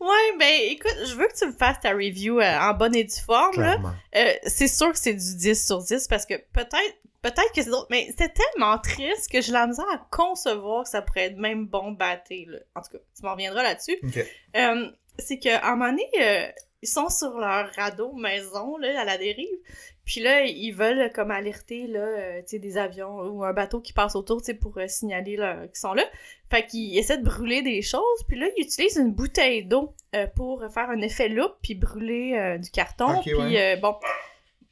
[0.00, 3.04] ouais, ben, écoute, je veux que tu me fasses ta review euh, en bonne et
[3.04, 3.78] due forme, là.
[4.14, 7.70] Euh, c'est sûr que c'est du 10 sur 10 parce que peut-être peut-être que c'est
[7.70, 11.38] d'autres mais c'était tellement triste que j'ai la misère à concevoir que ça pourrait être
[11.38, 12.58] même bon batté là.
[12.74, 13.96] En tout cas, tu m'en reviendras là-dessus.
[14.02, 14.26] Ok.
[14.56, 16.46] Euh, c'est que à un moment donné, euh,
[16.82, 19.58] ils sont sur leur radeau maison là à la dérive.
[20.04, 24.14] Puis là, ils veulent comme alerter là, euh, des avions ou un bateau qui passe
[24.16, 26.04] autour, pour euh, signaler là, qu'ils sont là.
[26.50, 28.22] Fait qu'ils essaient de brûler des choses.
[28.28, 32.34] Puis là, ils utilisent une bouteille d'eau euh, pour faire un effet loupe puis brûler
[32.36, 33.22] euh, du carton.
[33.22, 33.76] Puis ouais.
[33.76, 33.96] euh, bon,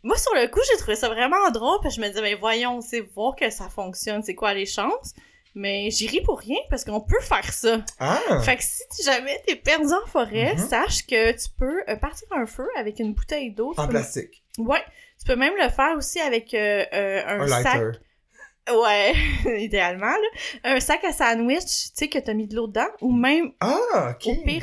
[0.02, 1.78] moi sur le coup, j'ai trouvé ça vraiment drôle.
[1.80, 5.14] Puis je me disais, mais voyons, c'est voir que ça fonctionne, c'est quoi les chances?
[5.54, 7.84] Mais j'y ris pour rien parce qu'on peut faire ça.
[7.98, 8.18] Ah!
[8.42, 10.58] Fait que si jamais t'es perdu en forêt, Mhm.
[10.68, 13.74] sache que tu peux euh, partir un feu avec une bouteille d'eau.
[13.76, 14.42] En peux- plastique.
[14.58, 14.82] Ouais.
[15.20, 17.64] Tu peux même le faire aussi avec euh, euh, un, Un sac.
[17.64, 17.98] lighter.
[18.72, 19.12] Ouais,
[19.62, 20.28] idéalement, là.
[20.74, 22.88] Un sac à sandwich, tu sais, que t'as mis de l'eau dedans.
[23.00, 24.26] Ou même, Ah, ok.
[24.26, 24.62] au pire,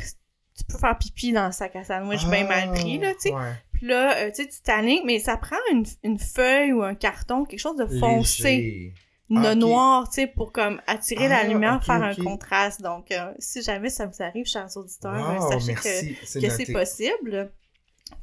[0.56, 3.30] tu peux faire pipi dans le sac à sandwich bien mal pris, là, tu sais.
[3.34, 3.52] Ah, Ouais.
[3.72, 6.94] Puis là, euh, tu sais, tu t'alignes, mais ça prend une, une feuille ou un
[6.94, 8.94] carton, quelque chose de foncé, Léger.
[9.36, 12.80] Ah, noir, tu sais, pour comme attirer la Ah, lumière, faire un contraste.
[12.82, 16.16] Donc, euh, si jamais ça vous arrive, chers auditeurs, euh, Wow, sachez que merci.
[16.24, 16.64] C'est que noté.
[16.66, 17.52] c'est possible.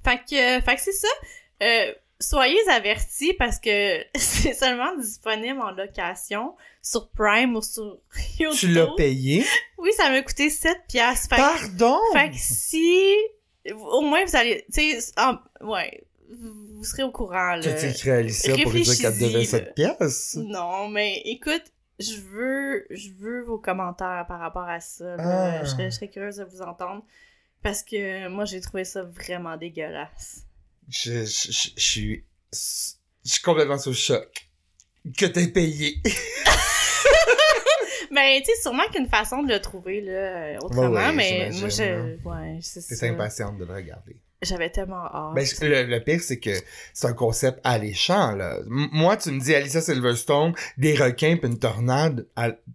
[0.03, 1.07] Fait que, fait que c'est ça.
[1.63, 7.99] Euh, soyez avertis parce que c'est seulement disponible en location sur Prime ou sur
[8.39, 8.57] YouTube.
[8.59, 9.45] Tu l'as payé?
[9.77, 11.29] Oui, ça m'a coûté 7 piastres.
[11.33, 11.99] Fait, que- Pardon!
[12.13, 13.15] fait que si
[13.75, 15.13] au moins vous allez, tu sais,
[15.61, 16.03] ouais,
[16.87, 17.61] serez au courant là.
[17.61, 20.39] Tu écrit à Alicia pour lui dire qu'elle devait 7 piastres?
[20.39, 21.63] Non, mais écoute,
[21.99, 25.15] je veux, je veux vos commentaires par rapport à ça.
[25.19, 25.63] Ah.
[25.63, 27.03] Je, serais, je serais curieuse de vous entendre.
[27.63, 30.45] Parce que moi, j'ai trouvé ça vraiment dégueulasse.
[30.89, 32.25] Je, je, je, je suis...
[32.53, 34.49] Je suis complètement sous le choc.
[35.17, 36.01] Que t'aies payé.
[38.11, 40.89] Mais tu sais, sûrement qu'il y a une façon de le trouver là, euh, autrement,
[40.89, 43.05] ouais, mais moi, je, ouais, c'est T'es ça.
[43.07, 44.17] impatiente de le regarder.
[44.43, 45.33] J'avais tellement hâte.
[45.35, 46.51] Ben, le, le pire, c'est que
[46.93, 48.57] c'est un concept alléchant, là.
[48.67, 52.27] M- moi, tu me dis Alicia Silverstone, des requins pis une tornade,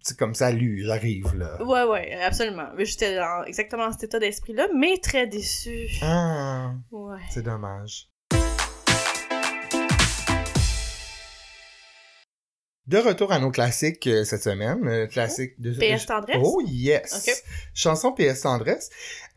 [0.03, 1.63] sais, comme ça, lui, j'arrive, là.
[1.63, 2.67] Ouais, ouais, absolument.
[2.79, 5.89] J'étais dans exactement cet état d'esprit-là, mais très déçue.
[6.03, 7.19] Ah, Ouais.
[7.31, 8.09] c'est dommage.
[12.93, 15.73] De retour à nos classiques euh, cette semaine, euh, classique de...
[15.73, 16.37] PS Tendresse?
[16.43, 17.43] Oh yes!
[17.73, 18.91] Chanson PS Tendresse.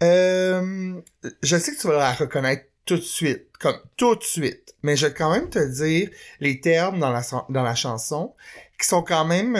[0.03, 0.99] Euh,
[1.41, 4.97] je sais que tu vas la reconnaître tout de suite, comme tout de suite, mais
[4.97, 6.09] je vais quand même te dire
[6.41, 8.35] les termes dans la, dans la chanson
[8.77, 9.53] qui sont quand même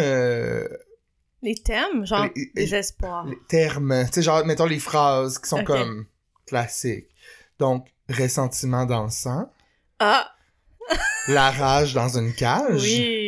[1.42, 3.26] Les thèmes, genre Les- espoirs.
[3.26, 6.06] les termes, tu sais, genre, mettons les phrases qui sont comme
[6.46, 7.08] classiques.
[7.60, 9.50] Donc, ressentiment dans le sang,
[10.00, 10.30] Ah,
[11.30, 13.25] la rage dans une cage, oui.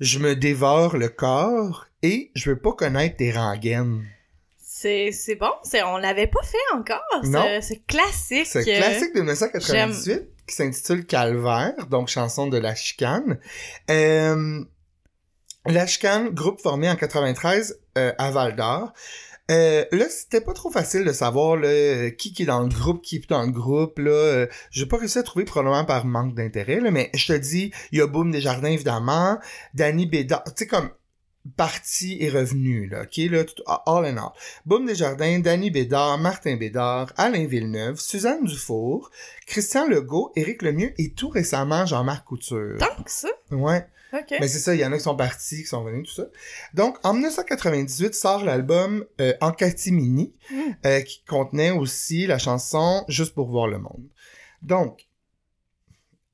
[0.00, 4.04] Je me dévore le corps et je veux pas connaître tes rengaines.
[4.62, 7.02] C'est c'est bon, c'est on l'avait pas fait encore.
[7.24, 7.42] Non.
[7.42, 8.46] C'est- C'est classique.
[8.46, 13.38] C'est un classique de 1998 qui s'intitule Calvaire, donc chanson de La Chicane.
[13.90, 14.64] Euh,
[15.66, 18.92] la Chicane, groupe formé en 93 euh, à Val d'Or.
[19.50, 23.02] Euh, là, c'était pas trop facile de savoir là, qui qui est dans le groupe,
[23.02, 23.98] qui est dans le groupe.
[23.98, 26.80] Là, euh, j'ai pas réussi à trouver probablement par manque d'intérêt.
[26.80, 29.38] Là, mais je te dis, il y a Boom Desjardins évidemment,
[29.74, 30.90] Danny Bédard, tu sais comme
[31.56, 34.32] parti et revenu là, ok là, tout- all in all.
[34.66, 39.10] Boum Desjardins, Danny Bédard, Martin Bédard, Alain Villeneuve, Suzanne Dufour,
[39.46, 42.76] Christian Legault, Éric Lemieux et tout récemment Jean-Marc Couture.
[42.78, 43.28] Tant que ça.
[43.50, 43.86] Ouais.
[44.40, 46.28] Mais c'est ça, il y en a qui sont partis, qui sont venus, tout ça.
[46.74, 50.56] Donc, en 1998 sort l'album euh, En catimini, Mm.
[50.86, 54.06] euh, qui contenait aussi la chanson Juste pour voir le monde.
[54.62, 55.06] Donc,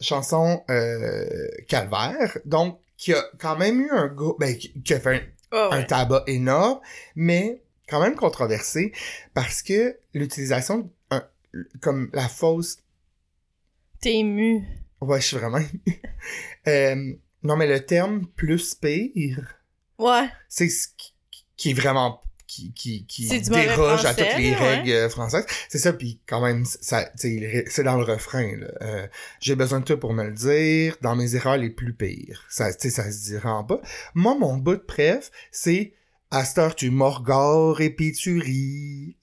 [0.01, 5.17] chanson euh, Calvaire, donc qui a quand même eu un gros, ben, qui, a fait
[5.17, 6.81] un, Ah un tabac énorme,
[7.17, 8.93] mais quand même controversé
[9.35, 10.91] parce que l'utilisation
[11.81, 12.79] comme la fausse
[14.01, 14.65] T'es ému.
[15.01, 15.81] ouais je suis vraiment ému.
[17.45, 19.55] Non mais le terme plus pire
[19.99, 20.29] Ouais.
[20.49, 20.89] c'est ce
[21.57, 24.57] qui, est vraiment qui qui qui déroge à français, toutes les ouais.
[24.57, 28.67] règles euh, françaises c'est ça puis quand même ça c'est dans le refrain là.
[28.83, 29.07] Euh,
[29.41, 32.73] j'ai besoin de toi pour me le dire dans mes erreurs les plus pires ça
[32.73, 33.81] ça se dira en bas
[34.15, 35.95] moi mon bout de préf c'est
[36.31, 39.17] à cette heure tu morgores et puis tu ris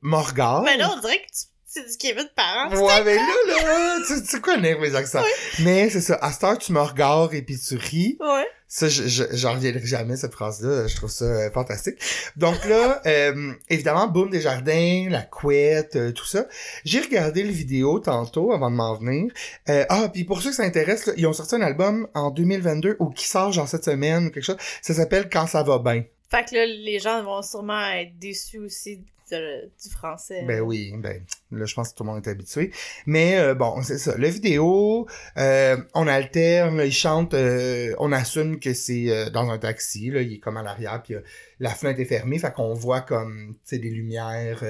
[0.00, 2.70] morgore Mais là, on dirait que tu- c'est du Kevin Parent.
[2.70, 5.22] Ouais, mais là, là, tu, tu connais mes accents?
[5.60, 8.16] Mais c'est ça, à cette heure, tu me regardes et puis tu ris.
[8.20, 8.46] Ouais.
[8.68, 10.86] Ça, je, je, j'en reviendrai jamais, cette phrase-là.
[10.86, 11.96] Je trouve ça euh, fantastique.
[12.36, 16.46] Donc là, euh, évidemment, Boom des Jardins, La Couette, euh, tout ça.
[16.84, 19.32] J'ai regardé les vidéos tantôt avant de m'en venir.
[19.66, 23.26] Ah, puis pour ceux qui s'intéressent, ils ont sorti un album en 2022 ou qui
[23.26, 24.58] sort genre cette semaine ou quelque chose.
[24.80, 26.04] Ça s'appelle Quand ça va bien.
[26.30, 29.00] Fait que là, les gens vont sûrement être déçus aussi
[29.40, 30.44] de- du français.
[30.46, 32.70] Ben oui, ben là je pense que tout le monde est habitué.
[33.06, 34.16] Mais euh, bon, c'est ça.
[34.18, 35.06] La vidéo,
[35.38, 40.20] euh, on alterne, là, il chante, euh, on assume que c'est dans un taxi, là,
[40.22, 41.14] il est comme à l'arrière, puis
[41.60, 44.62] la fenêtre est fermée, fait qu'on voit comme, tu sais, des lumières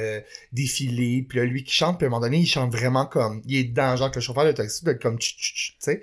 [0.52, 3.42] défiler, puis là, lui qui chante, puis à un moment donné, il chante vraiment comme,
[3.46, 5.34] il est dedans, genre que le chauffeur de taxi doit être comme, tu
[5.78, 6.02] sais.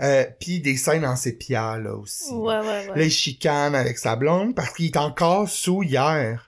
[0.00, 2.32] Ouais, puis des scènes en sépia, là, aussi.
[2.32, 2.86] ouais, ouais.
[2.86, 3.06] Là, ouais.
[3.06, 6.47] il chicane avec sa blonde parce qu'il est encore sous hier.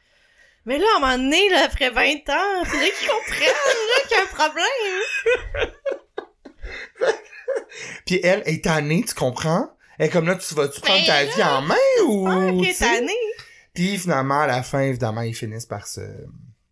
[0.67, 4.17] Mais là, à un moment donné, là, après 20 ans, faudrait qu'ils comprennent là, qu'il
[4.17, 5.71] y a un problème.
[8.07, 9.71] Puis elle est tannée, tu comprends?
[9.99, 11.75] Elle est comme là, tu vas-tu prendre Ben ta là, vie en main
[12.07, 12.29] ou...
[12.29, 12.85] Ah, tu qui est sais?
[12.85, 13.15] tanné.
[13.75, 16.01] Puis finalement, à la fin, évidemment, ils finissent par se...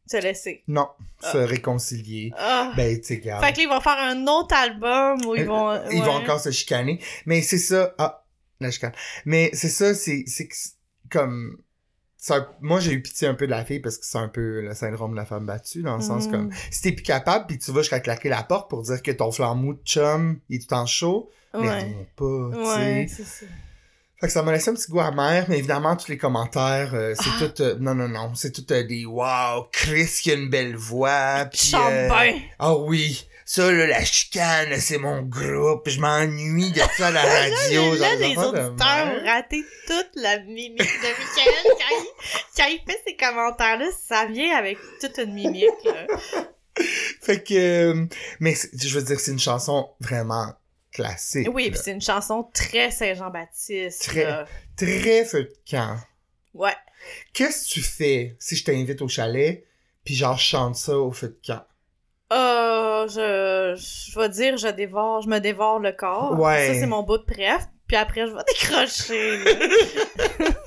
[0.06, 0.62] Se laisser.
[0.68, 0.88] Non,
[1.22, 1.32] Ah.
[1.32, 2.32] se réconcilier.
[2.38, 2.72] Ah.
[2.76, 3.44] Ben, tu sais, regarde.
[3.44, 5.70] Fait que là, ils vont faire un autre album où ils vont...
[5.70, 6.98] Euh, Ils vont encore se chicaner.
[7.26, 7.94] Mais c'est ça...
[7.98, 8.24] Ah,
[8.60, 8.92] la chicane.
[9.26, 10.72] Mais c'est ça, c'est c'est c'est
[11.10, 11.58] comme...
[12.60, 14.74] Moi, j'ai eu pitié un peu de la fille parce que c'est un peu le
[14.74, 16.30] syndrome de la femme battue, dans le sens Mm.
[16.30, 16.50] comme...
[16.70, 19.30] Si t'es plus capable, puis tu vas jusqu'à claquer la porte pour dire que ton
[19.30, 22.68] flanc mou de chum, il est tout en chaud, mais reviens pas, tu sais.
[22.80, 23.46] Ouais, ça.
[24.20, 27.14] Fait que ça m'a laissé un petit goût amer, mais évidemment, tous les commentaires, euh,
[27.16, 27.48] c'est Ah.
[27.48, 27.62] tout...
[27.62, 31.44] euh, non, non, non, c'est tout euh, des «Wow, Chris, qui a une belle voix!»
[31.52, 31.70] Puis.
[32.58, 37.22] Ah oui, ça, là, la chicane, c'est mon groupe, je m'ennuie de ça à la
[37.50, 37.94] radio.
[37.94, 42.06] là, les auditeurs ont raté toute la mimique de Michael quand il,
[42.54, 43.86] quand il fait ces commentaires-là.
[44.06, 46.06] Ça vient avec toute une mimique, là.
[47.22, 47.54] Fait que...
[47.54, 48.06] euh,
[48.38, 50.52] mais je veux dire, c'est une chanson vraiment
[50.92, 51.48] classique.
[51.50, 54.02] Oui, puis c'est une chanson très Saint-Jean-Baptiste.
[54.02, 54.24] Très.
[54.24, 54.46] là.
[54.76, 55.96] Très feu de camp.
[56.52, 56.76] Ouais.
[57.32, 59.64] Qu'est-ce que tu fais si je t'invite au chalet,
[60.04, 61.64] puis genre, je chante ça au feu de camp?
[62.32, 63.74] Euh, je,
[64.10, 66.38] je vais dire, je dévore, je me dévore le corps.
[66.38, 66.68] Ouais.
[66.74, 67.66] Ça, c'est mon bout de préf.
[67.86, 69.38] Puis après, je vais décrocher.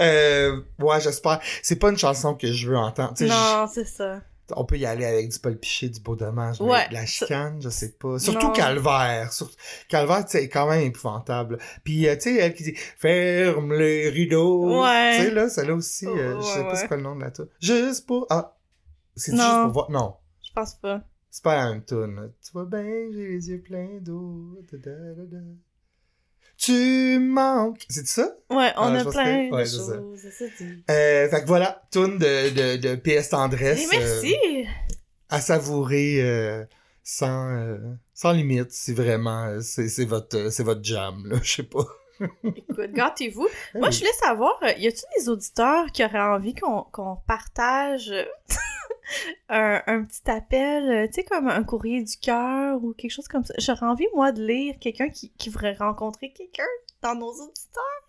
[0.00, 1.38] Euh, ouais, j'espère.
[1.62, 3.12] C'est pas une chanson que je veux entendre.
[3.20, 4.20] Non, c'est ça.
[4.56, 7.60] on peut y aller avec du Paul Piché, du Beau Dommage, Ouais, de la chicane,
[7.62, 8.18] je sais pas.
[8.18, 8.52] Surtout Non.
[8.52, 9.32] Calvaire.
[9.32, 9.50] Sur-
[9.88, 11.58] Calvaire, tu sais, est quand même épouvantable.
[11.84, 14.80] Puis, euh, tu sais, elle qui dit «Ferme les rideaux».
[14.82, 15.18] Ouais.
[15.18, 17.30] Tu sais, là, celle-là aussi, euh, je sais pas c'est quoi le nom de la
[17.30, 17.46] tune.
[17.60, 18.26] Juste pour...
[18.30, 18.56] Ah!
[19.14, 19.90] C'est juste pour voir...
[19.90, 20.16] Non.
[20.56, 21.02] Je pense pas.
[21.30, 22.30] C'est pas même tune.
[22.44, 24.56] Tu vois bien, j'ai les yeux pleins d'eau.
[26.56, 27.84] Tu manques.
[27.88, 28.36] C'est ça?
[28.50, 29.76] Ouais, on Ah, a plein que- ouais, de ça.
[29.76, 30.20] choses.
[30.30, 30.44] Ça.
[30.92, 33.88] Euh, fait que voilà, tune de, de, de PS Tendresse.
[33.90, 34.36] Merci!
[34.46, 34.62] euh,
[35.28, 36.64] à savourer euh,
[37.02, 37.76] sans,
[38.12, 41.38] sans limite, si vraiment c'est c'est votre, c'est votre jam, là.
[41.42, 41.84] Je sais pas.
[42.44, 43.48] Écoute, gâtez-vous.
[43.74, 48.12] Ah Moi, je voulais savoir, y a-tu des auditeurs qui auraient envie qu'on qu'on partage
[49.48, 53.28] un, un petit appel, euh, tu sais, comme un courrier du cœur ou quelque chose
[53.28, 53.54] comme ça?
[53.58, 56.62] J'aurais envie, moi, de lire quelqu'un qui, qui voudrait rencontrer quelqu'un
[57.02, 57.82] dans nos auditeurs.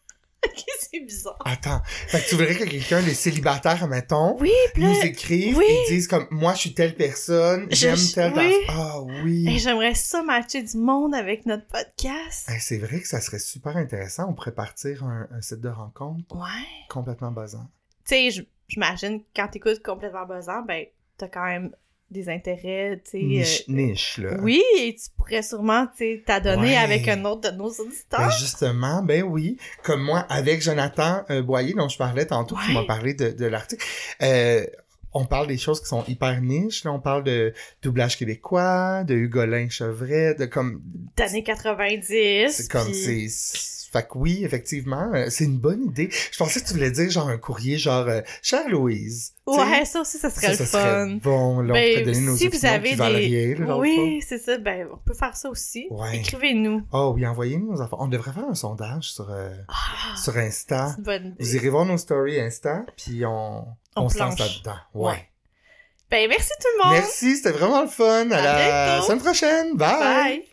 [0.48, 1.40] Ok, c'est bizarre.
[1.44, 1.82] Attends.
[1.86, 5.66] Fait que tu voudrais que quelqu'un, les célibataires, mettons, Oui, nous écrivent oui.
[5.68, 8.54] et disent comme, moi, je suis telle personne, j'aime telle oui.
[8.68, 8.76] personne.
[8.78, 9.58] Ah oui.
[9.58, 12.48] j'aimerais ça matcher du monde avec notre podcast.
[12.60, 14.28] C'est vrai que ça serait super intéressant.
[14.30, 16.68] On pourrait partir un, un site de rencontre Ouais.
[16.92, 17.66] complètement basant.
[18.08, 20.86] Tu sais, j'imagine, quand t'écoutes complètement buzzant, ben,
[21.18, 21.72] t'as quand même
[22.12, 23.18] des intérêts, tu sais.
[23.24, 24.38] Niche, euh, niche, là.
[24.42, 26.78] Oui, et tu pourrais sûrement, tu sais, t'adonner Ouais.
[26.78, 28.20] avec un autre de nos auditeurs.
[28.20, 29.58] Ben justement, ben oui.
[29.84, 33.46] Comme moi, avec Jonathan euh, Boyer, dont je parlais tantôt, qui m'a parlé de, de
[33.48, 33.84] l'article,
[34.22, 34.64] euh,
[35.14, 36.84] on parle des choses qui sont hyper niches.
[36.84, 40.82] Là, on parle de doublage québécois, de Hugolin Chevret, de comme...
[41.16, 42.52] D'années 90.
[42.52, 42.86] C'est comme...
[42.86, 46.10] puis- c'est Fait que oui, effectivement, euh, c'est une bonne idée.
[46.32, 49.34] Je pensais que tu voulais dire genre un courrier genre euh, Chère Louise.
[49.48, 50.80] Ouais, ça aussi, ça serait ça, le ça fun.
[50.82, 51.62] serait bon.
[51.62, 53.56] Là, on Ben, pourrait donner nos si vous avez des...
[53.56, 54.58] là, oui, c'est ça.
[54.58, 55.88] Ben, on peut faire ça aussi.
[55.92, 56.18] Ouais.
[56.18, 56.84] Écrivez-nous.
[56.92, 58.00] Oh oui, envoyez-nous nos affaires.
[58.02, 60.90] On devrait faire un sondage sur, euh, Ah, sur Insta.
[60.90, 61.36] c'est une bonne idée.
[61.40, 63.60] Vous irez voir nos stories Insta, puis on,
[63.96, 64.76] On on, se lance là-dedans.
[64.94, 65.12] Ouais.
[65.12, 65.30] Ouais.
[66.12, 66.94] Ben, merci tout le monde.
[67.00, 68.30] Merci, c'était vraiment le fun.
[68.32, 69.08] À, À la bientôt.
[69.08, 69.76] semaine prochaine.
[69.78, 70.00] Bye.
[70.00, 70.46] Bye.